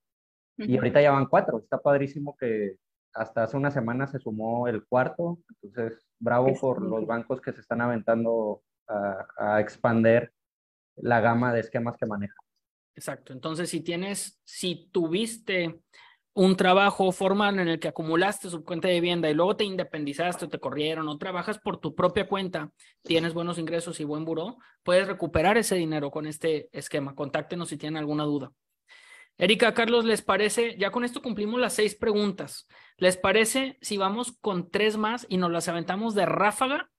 Y 0.58 0.78
ahorita 0.78 1.02
ya 1.02 1.12
van 1.12 1.26
cuatro, 1.26 1.60
está 1.60 1.80
padrísimo 1.80 2.36
que, 2.38 2.78
hasta 3.14 3.44
hace 3.44 3.58
una 3.58 3.72
semana 3.72 4.08
se 4.08 4.20
sumó 4.20 4.68
el 4.68 4.86
cuarto, 4.86 5.40
entonces 5.62 6.08
bravo 6.20 6.54
por 6.60 6.82
los 6.82 7.06
bancos 7.06 7.42
que 7.42 7.54
se 7.54 7.62
están 7.62 7.82
aventando 7.82 8.62
a, 8.88 9.26
a 9.38 9.62
expander 9.62 10.34
la 10.96 11.22
gama 11.22 11.54
de 11.54 11.62
esquemas 11.62 11.98
que 11.98 12.06
manejan. 12.06 12.38
Exacto, 12.96 13.34
entonces 13.34 13.70
si 13.70 13.82
tienes, 13.82 14.40
si 14.44 14.90
tuviste 14.92 15.82
un 16.36 16.56
trabajo 16.56 17.12
formal 17.12 17.60
en 17.60 17.68
el 17.68 17.80
que 17.80 17.88
acumulaste 17.88 18.50
su 18.50 18.64
cuenta 18.64 18.88
de 18.88 18.96
vivienda 18.96 19.30
y 19.30 19.36
luego 19.36 19.56
te 19.56 19.66
independizaste 19.66 20.46
o 20.46 20.50
te 20.50 20.60
corrieron 20.60 21.08
o 21.08 21.18
trabajas 21.18 21.60
por 21.60 21.78
tu 21.78 21.94
propia 21.94 22.28
cuenta, 22.28 22.72
tienes 23.04 23.34
buenos 23.34 23.60
ingresos 23.60 24.00
y 24.00 24.04
buen 24.04 24.26
buró, 24.26 24.58
puedes 24.82 25.08
recuperar 25.08 25.58
ese 25.58 25.76
dinero 25.76 26.10
con 26.10 26.26
este 26.26 26.70
esquema. 26.72 27.14
Contáctenos 27.14 27.70
si 27.70 27.78
tienen 27.78 27.98
alguna 27.98 28.24
duda. 28.24 28.52
Erika, 29.38 29.74
Carlos, 29.74 30.06
¿les 30.06 30.22
parece? 30.22 30.76
Ya 30.78 30.92
con 30.92 31.04
esto 31.04 31.22
cumplimos 31.22 31.60
las 31.60 31.74
seis 31.74 31.96
preguntas. 31.96 32.68
¿Les 32.98 33.18
parece 33.18 33.78
si 33.82 33.98
vamos 33.98 34.38
con 34.40 34.70
tres 34.70 34.98
más 34.98 35.26
y 35.28 35.38
nos 35.38 35.52
las 35.52 35.68
aventamos 35.68 36.14
de 36.14 36.26
ráfaga? 36.26 36.90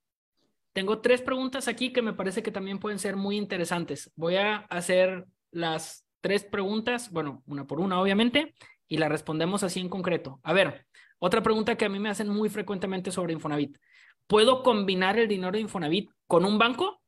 Tengo 0.73 1.01
tres 1.01 1.23
preguntas 1.23 1.69
aquí 1.69 1.93
que 1.93 2.03
me 2.03 2.13
parece 2.13 2.43
que 2.43 2.51
también 2.51 2.81
pueden 2.81 2.99
ser 2.99 3.15
muy 3.15 3.37
interesantes. 3.37 4.11
Voy 4.17 4.37
a 4.37 4.57
hacer 4.57 5.25
las 5.53 6.05
tres 6.21 6.43
preguntas, 6.45 7.13
bueno, 7.13 7.45
una 7.47 7.67
por 7.67 7.79
una, 7.79 8.01
obviamente, 8.01 8.55
y 8.89 8.99
la 8.99 9.09
respondemos 9.09 9.63
así 9.63 9.79
en 9.79 9.89
concreto. 9.89 10.41
A 10.43 10.53
ver, 10.53 10.87
otra 11.21 11.43
pregunta 11.43 11.77
que 11.77 11.85
a 11.85 11.89
mí 11.89 12.01
me 12.01 12.11
hacen 12.11 12.29
muy 12.29 12.49
frecuentemente 12.49 13.13
sobre 13.13 13.33
Infonavit. 13.33 13.79
¿Puedo 14.27 14.65
combinar 14.65 15.19
el 15.19 15.29
dinero 15.29 15.53
de 15.53 15.61
Infonavit 15.61 16.11
con 16.27 16.45
un 16.45 16.59
banco? 16.59 17.01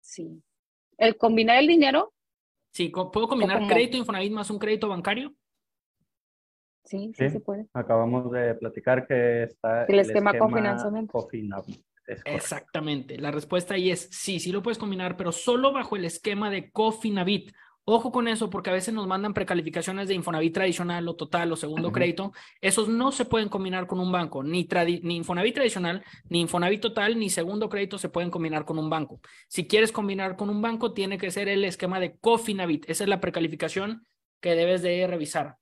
Sí. 0.00 0.42
¿El 0.98 1.16
combinar 1.16 1.56
el 1.56 1.68
dinero? 1.68 2.12
Sí, 2.74 2.88
¿puedo 2.88 3.28
combinar 3.28 3.68
crédito 3.68 3.96
Infonavit 3.96 4.32
más 4.32 4.50
un 4.50 4.58
crédito 4.58 4.88
bancario? 4.88 5.32
Sí, 6.82 7.12
sí, 7.16 7.30
se 7.30 7.38
puede. 7.38 7.68
Acabamos 7.72 8.32
de 8.32 8.54
platicar 8.56 9.06
que 9.06 9.44
está 9.44 9.84
el, 9.84 10.00
esquema, 10.00 10.36
cofinanciamiento. 10.36 11.28
Exactamente. 12.24 13.16
La 13.16 13.30
respuesta 13.30 13.74
ahí 13.74 13.92
es 13.92 14.08
sí, 14.10 14.40
sí 14.40 14.50
lo 14.50 14.60
puedes 14.60 14.76
combinar, 14.76 15.16
pero 15.16 15.30
solo 15.30 15.72
bajo 15.72 15.94
el 15.94 16.04
esquema 16.04 16.50
de 16.50 16.72
Cofinavit. 16.72 17.52
Ojo 17.86 18.10
con 18.10 18.28
eso, 18.28 18.48
porque 18.48 18.70
a 18.70 18.72
veces 18.72 18.94
nos 18.94 19.06
mandan 19.06 19.34
precalificaciones 19.34 20.08
de 20.08 20.14
Infonavit 20.14 20.54
tradicional 20.54 21.06
o 21.06 21.16
total 21.16 21.52
o 21.52 21.56
segundo 21.56 21.92
crédito. 21.92 22.32
Esos 22.62 22.88
no 22.88 23.12
se 23.12 23.26
pueden 23.26 23.50
combinar 23.50 23.86
con 23.86 24.00
un 24.00 24.10
banco. 24.10 24.42
Ni, 24.42 24.66
ni 25.02 25.16
Infonavit 25.16 25.54
tradicional, 25.54 26.02
ni 26.30 26.40
Infonavit 26.40 26.80
total, 26.80 27.18
ni 27.18 27.28
segundo 27.28 27.68
crédito 27.68 27.98
se 27.98 28.08
pueden 28.08 28.30
combinar 28.30 28.64
con 28.64 28.78
un 28.78 28.88
banco. 28.88 29.20
Si 29.48 29.66
quieres 29.66 29.92
combinar 29.92 30.36
con 30.36 30.48
un 30.48 30.62
banco, 30.62 30.94
tiene 30.94 31.18
que 31.18 31.30
ser 31.30 31.48
el 31.48 31.62
esquema 31.62 32.00
de 32.00 32.16
Cofinavit. 32.16 32.88
Esa 32.88 33.04
es 33.04 33.10
la 33.10 33.20
precalificación 33.20 34.06
que 34.40 34.54
debes 34.54 34.80
de 34.80 35.06
revisar. 35.06 35.58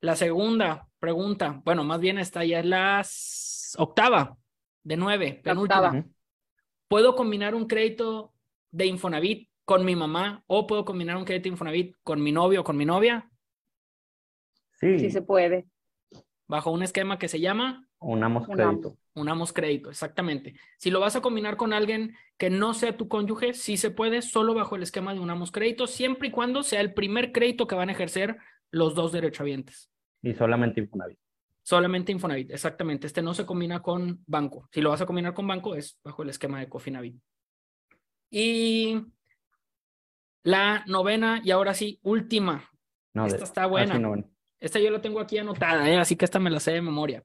La 0.00 0.16
segunda 0.16 0.88
pregunta, 0.98 1.60
bueno, 1.66 1.84
más 1.84 2.00
bien 2.00 2.16
esta 2.16 2.42
ya 2.42 2.60
es 2.60 2.64
la 2.64 3.06
octava 3.76 4.38
de 4.82 4.96
nueve, 4.96 5.42
penúltima. 5.44 6.06
¿Puedo 6.88 7.14
combinar 7.14 7.54
un 7.54 7.66
crédito 7.66 8.32
de 8.70 8.86
Infonavit 8.86 9.49
con 9.70 9.84
mi 9.84 9.94
mamá 9.94 10.42
o 10.48 10.66
puedo 10.66 10.84
combinar 10.84 11.16
un 11.16 11.24
crédito 11.24 11.46
Infonavit 11.46 11.94
con 12.02 12.20
mi 12.20 12.32
novio 12.32 12.62
o 12.62 12.64
con 12.64 12.76
mi 12.76 12.84
novia? 12.84 13.30
Sí. 14.72 14.98
Sí 14.98 15.10
se 15.12 15.22
puede. 15.22 15.68
Bajo 16.48 16.72
un 16.72 16.82
esquema 16.82 17.20
que 17.20 17.28
se 17.28 17.38
llama 17.38 17.86
Unamos 18.00 18.48
crédito. 18.48 18.96
Unamos 19.14 19.52
crédito, 19.52 19.88
exactamente. 19.88 20.56
Si 20.76 20.90
lo 20.90 20.98
vas 20.98 21.14
a 21.14 21.20
combinar 21.20 21.56
con 21.56 21.72
alguien 21.72 22.16
que 22.36 22.50
no 22.50 22.74
sea 22.74 22.96
tu 22.96 23.06
cónyuge, 23.06 23.54
sí 23.54 23.76
se 23.76 23.92
puede, 23.92 24.22
solo 24.22 24.54
bajo 24.54 24.74
el 24.74 24.82
esquema 24.82 25.14
de 25.14 25.20
unamos 25.20 25.52
crédito, 25.52 25.86
siempre 25.86 26.26
y 26.26 26.30
cuando 26.32 26.64
sea 26.64 26.80
el 26.80 26.92
primer 26.92 27.30
crédito 27.30 27.68
que 27.68 27.76
van 27.76 27.90
a 27.90 27.92
ejercer 27.92 28.38
los 28.72 28.96
dos 28.96 29.12
derechohabientes. 29.12 29.88
Y 30.20 30.34
solamente 30.34 30.80
Infonavit. 30.80 31.20
Solamente 31.62 32.10
Infonavit, 32.10 32.50
exactamente. 32.50 33.06
Este 33.06 33.22
no 33.22 33.34
se 33.34 33.46
combina 33.46 33.82
con 33.82 34.24
banco. 34.26 34.68
Si 34.72 34.80
lo 34.80 34.90
vas 34.90 35.00
a 35.00 35.06
combinar 35.06 35.32
con 35.32 35.46
banco, 35.46 35.76
es 35.76 36.00
bajo 36.02 36.24
el 36.24 36.30
esquema 36.30 36.58
de 36.58 36.68
Cofinavit. 36.68 37.22
Y 38.32 39.00
la 40.42 40.84
novena, 40.86 41.40
y 41.44 41.50
ahora 41.50 41.74
sí, 41.74 41.98
última. 42.02 42.70
esta 43.26 43.44
está 43.44 43.66
buena. 43.66 44.00
Esta 44.58 44.78
yo 44.78 44.90
la 44.90 45.00
tengo 45.00 45.20
aquí 45.20 45.38
anotada, 45.38 45.88
¿eh? 45.88 45.96
así 45.96 46.16
que 46.16 46.24
esta 46.24 46.38
me 46.38 46.50
la 46.50 46.60
sé 46.60 46.72
de 46.72 46.82
memoria. 46.82 47.24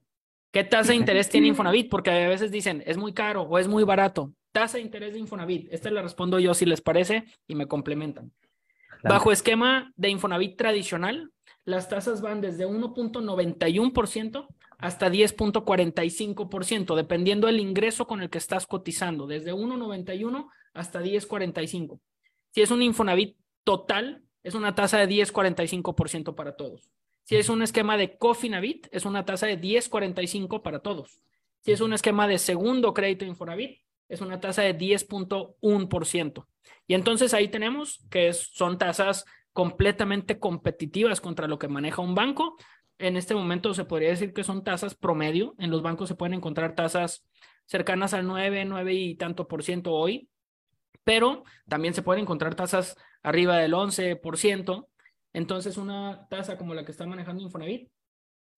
¿Qué 0.50 0.64
tasa 0.64 0.92
de 0.92 0.96
interés 0.96 1.28
tiene 1.28 1.48
Infonavit? 1.48 1.90
Porque 1.90 2.10
a 2.10 2.28
veces 2.28 2.50
dicen, 2.50 2.82
es 2.86 2.96
muy 2.96 3.12
caro 3.12 3.42
o 3.42 3.58
es 3.58 3.68
muy 3.68 3.84
barato. 3.84 4.32
Tasa 4.52 4.78
de 4.78 4.84
interés 4.84 5.12
de 5.12 5.20
Infonavit. 5.20 5.68
Esta 5.70 5.90
la 5.90 6.00
respondo 6.00 6.38
yo 6.38 6.54
si 6.54 6.64
les 6.64 6.80
parece 6.80 7.26
y 7.46 7.54
me 7.54 7.66
complementan. 7.66 8.32
Bajo 9.02 9.30
esquema 9.30 9.92
de 9.96 10.08
Infonavit 10.08 10.56
tradicional, 10.56 11.30
las 11.64 11.88
tasas 11.88 12.22
van 12.22 12.40
desde 12.40 12.66
1.91% 12.66 14.46
hasta 14.78 15.10
10.45%, 15.10 16.94
dependiendo 16.94 17.46
del 17.46 17.60
ingreso 17.60 18.06
con 18.06 18.22
el 18.22 18.30
que 18.30 18.38
estás 18.38 18.66
cotizando, 18.66 19.26
desde 19.26 19.52
1.91 19.52 20.48
hasta 20.74 21.02
10.45. 21.02 22.00
Si 22.56 22.62
es 22.62 22.70
un 22.70 22.80
Infonavit 22.80 23.36
total, 23.64 24.22
es 24.42 24.54
una 24.54 24.74
tasa 24.74 24.96
de 24.96 25.06
10.45% 25.06 26.34
para 26.34 26.56
todos. 26.56 26.88
Si 27.22 27.36
es 27.36 27.50
un 27.50 27.60
esquema 27.60 27.98
de 27.98 28.16
Cofinavit, 28.16 28.86
es 28.92 29.04
una 29.04 29.26
tasa 29.26 29.46
de 29.46 29.60
10.45 29.60 30.62
para 30.62 30.78
todos. 30.78 31.20
Si 31.60 31.72
es 31.72 31.82
un 31.82 31.92
esquema 31.92 32.26
de 32.26 32.38
segundo 32.38 32.94
crédito 32.94 33.26
Infonavit, 33.26 33.82
es 34.08 34.22
una 34.22 34.40
tasa 34.40 34.62
de 34.62 34.74
10.1%. 34.74 36.46
Y 36.86 36.94
entonces 36.94 37.34
ahí 37.34 37.48
tenemos 37.48 38.06
que 38.08 38.32
son 38.32 38.78
tasas 38.78 39.26
completamente 39.52 40.38
competitivas 40.38 41.20
contra 41.20 41.48
lo 41.48 41.58
que 41.58 41.68
maneja 41.68 42.00
un 42.00 42.14
banco. 42.14 42.56
En 42.96 43.18
este 43.18 43.34
momento 43.34 43.74
se 43.74 43.84
podría 43.84 44.08
decir 44.08 44.32
que 44.32 44.44
son 44.44 44.64
tasas 44.64 44.94
promedio. 44.94 45.54
En 45.58 45.70
los 45.70 45.82
bancos 45.82 46.08
se 46.08 46.14
pueden 46.14 46.32
encontrar 46.32 46.74
tasas 46.74 47.22
cercanas 47.66 48.14
al 48.14 48.26
9, 48.26 48.64
9 48.64 48.94
y 48.94 49.14
tanto 49.16 49.46
por 49.46 49.62
ciento 49.62 49.92
hoy, 49.92 50.30
pero 51.06 51.44
también 51.68 51.94
se 51.94 52.02
pueden 52.02 52.22
encontrar 52.22 52.56
tasas 52.56 52.96
arriba 53.22 53.58
del 53.58 53.74
11%. 53.74 54.88
Entonces, 55.32 55.76
una 55.76 56.26
tasa 56.28 56.58
como 56.58 56.74
la 56.74 56.84
que 56.84 56.90
está 56.90 57.06
manejando 57.06 57.44
Infonavit 57.44 57.88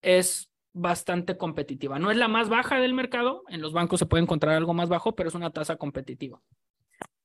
es 0.01 0.51
bastante 0.73 1.37
competitiva. 1.37 1.99
No 1.99 2.09
es 2.09 2.17
la 2.17 2.27
más 2.27 2.49
baja 2.49 2.79
del 2.79 2.95
mercado, 2.95 3.43
en 3.49 3.61
los 3.61 3.71
bancos 3.71 3.99
se 3.99 4.07
puede 4.07 4.23
encontrar 4.23 4.55
algo 4.55 4.73
más 4.73 4.89
bajo, 4.89 5.15
pero 5.15 5.29
es 5.29 5.35
una 5.35 5.51
tasa 5.51 5.75
competitiva. 5.75 6.41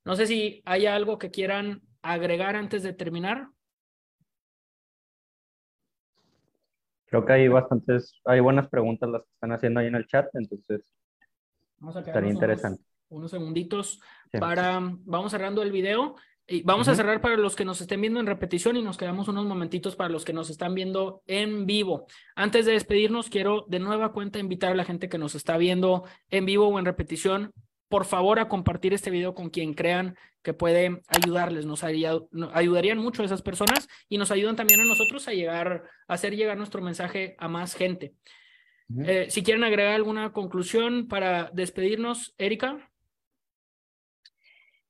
No 0.04 0.14
sé 0.14 0.26
si 0.26 0.60
hay 0.66 0.84
algo 0.84 1.18
que 1.18 1.30
quieran 1.30 1.80
agregar 2.02 2.54
antes 2.54 2.82
de 2.82 2.92
terminar. 2.92 3.48
Creo 7.06 7.24
que 7.24 7.32
hay 7.32 7.48
bastantes, 7.48 8.20
hay 8.26 8.40
buenas 8.40 8.68
preguntas 8.68 9.08
las 9.08 9.22
que 9.22 9.32
están 9.32 9.52
haciendo 9.52 9.80
ahí 9.80 9.86
en 9.86 9.94
el 9.94 10.06
chat, 10.06 10.26
entonces 10.34 10.92
estaría 11.96 12.30
interesante. 12.30 12.84
Unos, 13.14 13.30
segunditos 13.30 14.00
para, 14.32 14.80
vamos 15.04 15.30
cerrando 15.30 15.62
el 15.62 15.72
video. 15.72 16.16
Y 16.46 16.62
vamos 16.62 16.88
a 16.88 16.94
cerrar 16.94 17.22
para 17.22 17.38
los 17.38 17.56
que 17.56 17.64
nos 17.64 17.80
estén 17.80 18.02
viendo 18.02 18.20
en 18.20 18.26
repetición 18.26 18.76
y 18.76 18.82
nos 18.82 18.98
quedamos 18.98 19.28
unos 19.28 19.46
momentitos 19.46 19.96
para 19.96 20.10
los 20.10 20.26
que 20.26 20.34
nos 20.34 20.50
están 20.50 20.74
viendo 20.74 21.22
en 21.26 21.64
vivo. 21.64 22.06
Antes 22.36 22.66
de 22.66 22.72
despedirnos, 22.72 23.30
quiero 23.30 23.64
de 23.66 23.78
nueva 23.78 24.12
cuenta 24.12 24.38
invitar 24.38 24.72
a 24.72 24.74
la 24.74 24.84
gente 24.84 25.08
que 25.08 25.16
nos 25.16 25.34
está 25.34 25.56
viendo 25.56 26.04
en 26.28 26.44
vivo 26.44 26.68
o 26.68 26.78
en 26.78 26.84
repetición, 26.84 27.54
por 27.88 28.04
favor, 28.04 28.38
a 28.38 28.48
compartir 28.48 28.92
este 28.92 29.10
video 29.10 29.34
con 29.34 29.48
quien 29.48 29.72
crean 29.72 30.16
que 30.42 30.52
puede 30.52 31.00
ayudarles. 31.08 31.64
Nos 31.64 31.82
ayudarían 31.82 32.98
mucho 32.98 33.22
a 33.22 33.24
esas 33.24 33.40
personas 33.40 33.88
y 34.10 34.18
nos 34.18 34.30
ayudan 34.30 34.56
también 34.56 34.80
a 34.80 34.84
nosotros 34.84 35.26
a 35.28 35.32
llegar, 35.32 35.84
a 36.06 36.14
hacer 36.14 36.36
llegar 36.36 36.58
nuestro 36.58 36.82
mensaje 36.82 37.36
a 37.38 37.48
más 37.48 37.74
gente. 37.74 38.12
Eh, 38.98 39.28
si 39.30 39.42
quieren 39.42 39.64
agregar 39.64 39.94
alguna 39.94 40.32
conclusión 40.32 41.08
para 41.08 41.50
despedirnos, 41.54 42.34
Erika. 42.36 42.90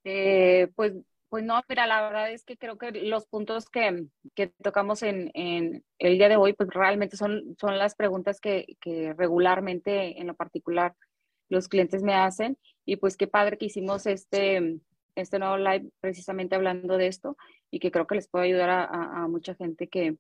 Eh, 0.05 0.69
pues 0.77 0.95
pues 1.35 1.43
no, 1.43 1.61
mira, 1.69 1.89
la 1.89 2.01
verdad 2.01 2.31
es 2.31 2.45
que 2.45 2.57
creo 2.57 2.79
que 2.79 2.93
los 2.93 3.27
puntos 3.27 3.69
que, 3.69 4.07
que 4.37 4.53
tocamos 4.63 5.03
en, 5.03 5.33
en, 5.35 5.85
el 5.99 6.17
día 6.17 6.29
de 6.29 6.37
hoy, 6.37 6.53
pues 6.53 6.69
realmente 6.71 7.17
son, 7.17 7.57
son 7.61 7.77
las 7.77 7.97
preguntas 7.97 8.41
que, 8.41 8.77
que, 8.81 9.13
regularmente, 9.15 10.21
en 10.21 10.29
lo 10.29 10.37
particular, 10.37 10.95
los 11.49 11.67
clientes 11.67 12.05
me 12.05 12.15
hacen. 12.15 12.57
Y 12.85 12.99
pues 12.99 13.17
qué 13.17 13.27
padre 13.27 13.59
que 13.59 13.67
hicimos 13.67 14.07
este, 14.07 14.79
este 15.17 15.41
nuevo 15.41 15.57
live 15.57 15.91
precisamente 15.99 16.55
hablando 16.55 16.97
de 16.97 17.09
esto 17.09 17.37
y 17.69 17.81
que 17.81 17.91
creo 17.91 18.07
que 18.07 18.15
les 18.15 18.29
puede 18.29 18.45
ayudar 18.45 18.71
a, 18.71 19.27
mucha 19.27 19.57
gente 19.57 19.89
que, 19.89 20.17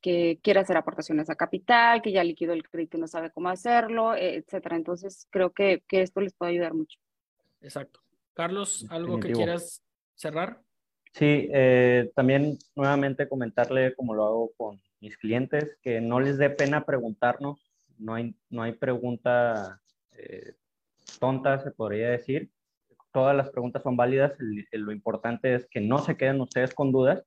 que 0.00 0.40
quiere 0.42 0.60
hacer 0.60 0.78
aportaciones 0.78 1.28
a 1.28 1.36
capital, 1.36 2.00
que 2.00 2.12
ya 2.12 2.24
liquidó 2.24 2.54
el 2.54 2.66
crédito 2.66 2.96
y 2.96 3.00
no 3.00 3.06
sabe 3.06 3.30
cómo 3.30 3.50
hacerlo, 3.50 4.16
etcétera. 4.16 4.76
Entonces, 4.76 5.26
creo 5.28 5.52
que, 5.52 5.82
que 5.88 6.00
esto 6.00 6.22
les 6.22 6.32
puede 6.32 6.52
ayudar 6.52 6.72
mucho. 6.72 6.98
Exacto. 7.60 8.03
Carlos, 8.34 8.86
¿algo 8.90 9.20
que 9.20 9.32
quieras 9.32 9.82
cerrar? 10.14 10.60
Sí, 11.12 11.48
eh, 11.52 12.10
también 12.16 12.58
nuevamente 12.74 13.28
comentarle, 13.28 13.94
como 13.94 14.14
lo 14.14 14.26
hago 14.26 14.52
con 14.56 14.80
mis 15.00 15.16
clientes, 15.16 15.78
que 15.80 16.00
no 16.00 16.18
les 16.18 16.38
dé 16.38 16.50
pena 16.50 16.84
preguntarnos, 16.84 17.72
no 17.98 18.14
hay, 18.14 18.34
no 18.50 18.62
hay 18.62 18.72
pregunta 18.72 19.80
eh, 20.12 20.54
tonta, 21.20 21.60
se 21.60 21.70
podría 21.70 22.10
decir. 22.10 22.50
Todas 23.12 23.36
las 23.36 23.50
preguntas 23.50 23.84
son 23.84 23.96
válidas, 23.96 24.32
lo 24.72 24.90
importante 24.90 25.54
es 25.54 25.68
que 25.70 25.80
no 25.80 25.98
se 25.98 26.16
queden 26.16 26.40
ustedes 26.40 26.74
con 26.74 26.90
dudas 26.90 27.22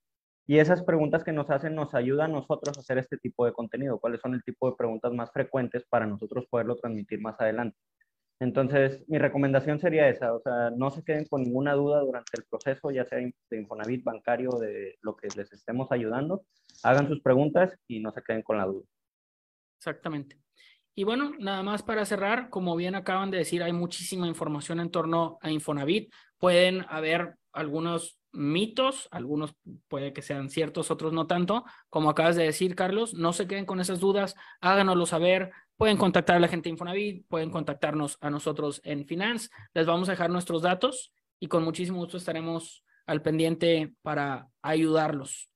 y 0.45 0.59
esas 0.59 0.81
preguntas 0.83 1.23
que 1.23 1.31
nos 1.31 1.49
hacen 1.49 1.75
nos 1.75 1.93
ayudan 1.93 2.31
a 2.31 2.35
nosotros 2.35 2.77
a 2.77 2.81
hacer 2.81 2.97
este 2.97 3.17
tipo 3.17 3.45
de 3.45 3.53
contenido. 3.53 3.99
¿Cuáles 3.99 4.21
son 4.21 4.33
el 4.33 4.43
tipo 4.43 4.69
de 4.69 4.77
preguntas 4.77 5.13
más 5.13 5.31
frecuentes 5.31 5.85
para 5.89 6.05
nosotros 6.05 6.45
poderlo 6.49 6.75
transmitir 6.75 7.21
más 7.21 7.39
adelante? 7.39 7.77
Entonces, 8.39 9.03
mi 9.07 9.17
recomendación 9.17 9.79
sería 9.79 10.07
esa, 10.09 10.33
o 10.33 10.39
sea, 10.41 10.69
no 10.69 10.91
se 10.91 11.03
queden 11.03 11.25
con 11.25 11.41
ninguna 11.41 11.73
duda 11.73 12.01
durante 12.01 12.37
el 12.37 12.43
proceso, 12.43 12.91
ya 12.91 13.03
sea 13.05 13.17
de 13.17 13.57
Infonavit, 13.57 14.03
bancario, 14.03 14.51
de 14.51 14.95
lo 15.01 15.15
que 15.15 15.27
les 15.35 15.51
estemos 15.51 15.91
ayudando. 15.91 16.43
Hagan 16.83 17.07
sus 17.07 17.21
preguntas 17.21 17.75
y 17.87 17.99
no 17.99 18.11
se 18.11 18.21
queden 18.21 18.43
con 18.43 18.57
la 18.57 18.65
duda. 18.65 18.85
Exactamente. 19.79 20.39
Y 20.93 21.03
bueno, 21.03 21.33
nada 21.39 21.63
más 21.63 21.83
para 21.83 22.05
cerrar, 22.05 22.49
como 22.49 22.75
bien 22.75 22.95
acaban 22.95 23.31
de 23.31 23.37
decir, 23.37 23.61
hay 23.63 23.73
muchísima 23.73 24.27
información 24.27 24.79
en 24.79 24.91
torno 24.91 25.37
a 25.41 25.51
Infonavit. 25.51 26.11
Pueden 26.39 26.85
haber 26.89 27.35
algunos 27.53 28.19
mitos, 28.31 29.07
algunos 29.11 29.55
puede 29.87 30.13
que 30.13 30.21
sean 30.21 30.49
ciertos, 30.49 30.91
otros 30.91 31.13
no 31.13 31.27
tanto. 31.27 31.65
Como 31.89 32.09
acabas 32.09 32.35
de 32.35 32.43
decir, 32.43 32.75
Carlos, 32.75 33.13
no 33.13 33.33
se 33.33 33.47
queden 33.47 33.65
con 33.65 33.79
esas 33.79 33.99
dudas, 33.99 34.35
háganoslo 34.61 35.05
saber, 35.05 35.51
Pueden 35.77 35.97
contactar 35.97 36.35
a 36.35 36.39
la 36.39 36.47
gente 36.47 36.69
de 36.69 36.71
Infonavit, 36.71 37.27
pueden 37.27 37.51
contactarnos 37.51 38.17
a 38.19 38.29
nosotros 38.29 38.81
en 38.83 39.05
Finance. 39.05 39.49
Les 39.73 39.85
vamos 39.85 40.09
a 40.09 40.13
dejar 40.13 40.31
nuestros 40.31 40.63
datos 40.63 41.13
y 41.39 41.47
con 41.47 41.63
muchísimo 41.63 41.99
gusto 41.99 42.17
estaremos 42.17 42.83
al 43.05 43.21
pendiente 43.21 43.93
para 44.01 44.49
ayudarlos. 44.61 45.49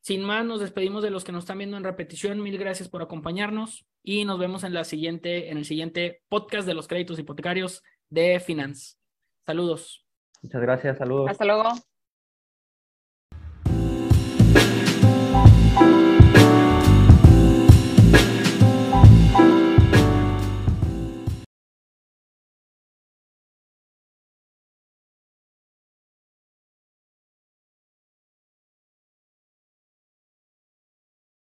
Sin 0.00 0.22
más, 0.24 0.44
nos 0.44 0.60
despedimos 0.60 1.02
de 1.02 1.10
los 1.10 1.24
que 1.24 1.32
nos 1.32 1.44
están 1.44 1.58
viendo 1.58 1.76
en 1.76 1.84
repetición. 1.84 2.42
Mil 2.42 2.58
gracias 2.58 2.88
por 2.88 3.02
acompañarnos 3.02 3.86
y 4.02 4.24
nos 4.24 4.38
vemos 4.38 4.64
en 4.64 4.74
la 4.74 4.84
siguiente, 4.84 5.50
en 5.50 5.58
el 5.58 5.64
siguiente 5.64 6.22
podcast 6.28 6.66
de 6.66 6.74
los 6.74 6.88
créditos 6.88 7.18
hipotecarios 7.18 7.82
de 8.08 8.40
Finance. 8.40 8.96
Saludos. 9.46 10.04
Muchas 10.42 10.60
gracias, 10.60 10.98
saludos. 10.98 11.30
Hasta 11.30 11.44
luego. 11.44 11.87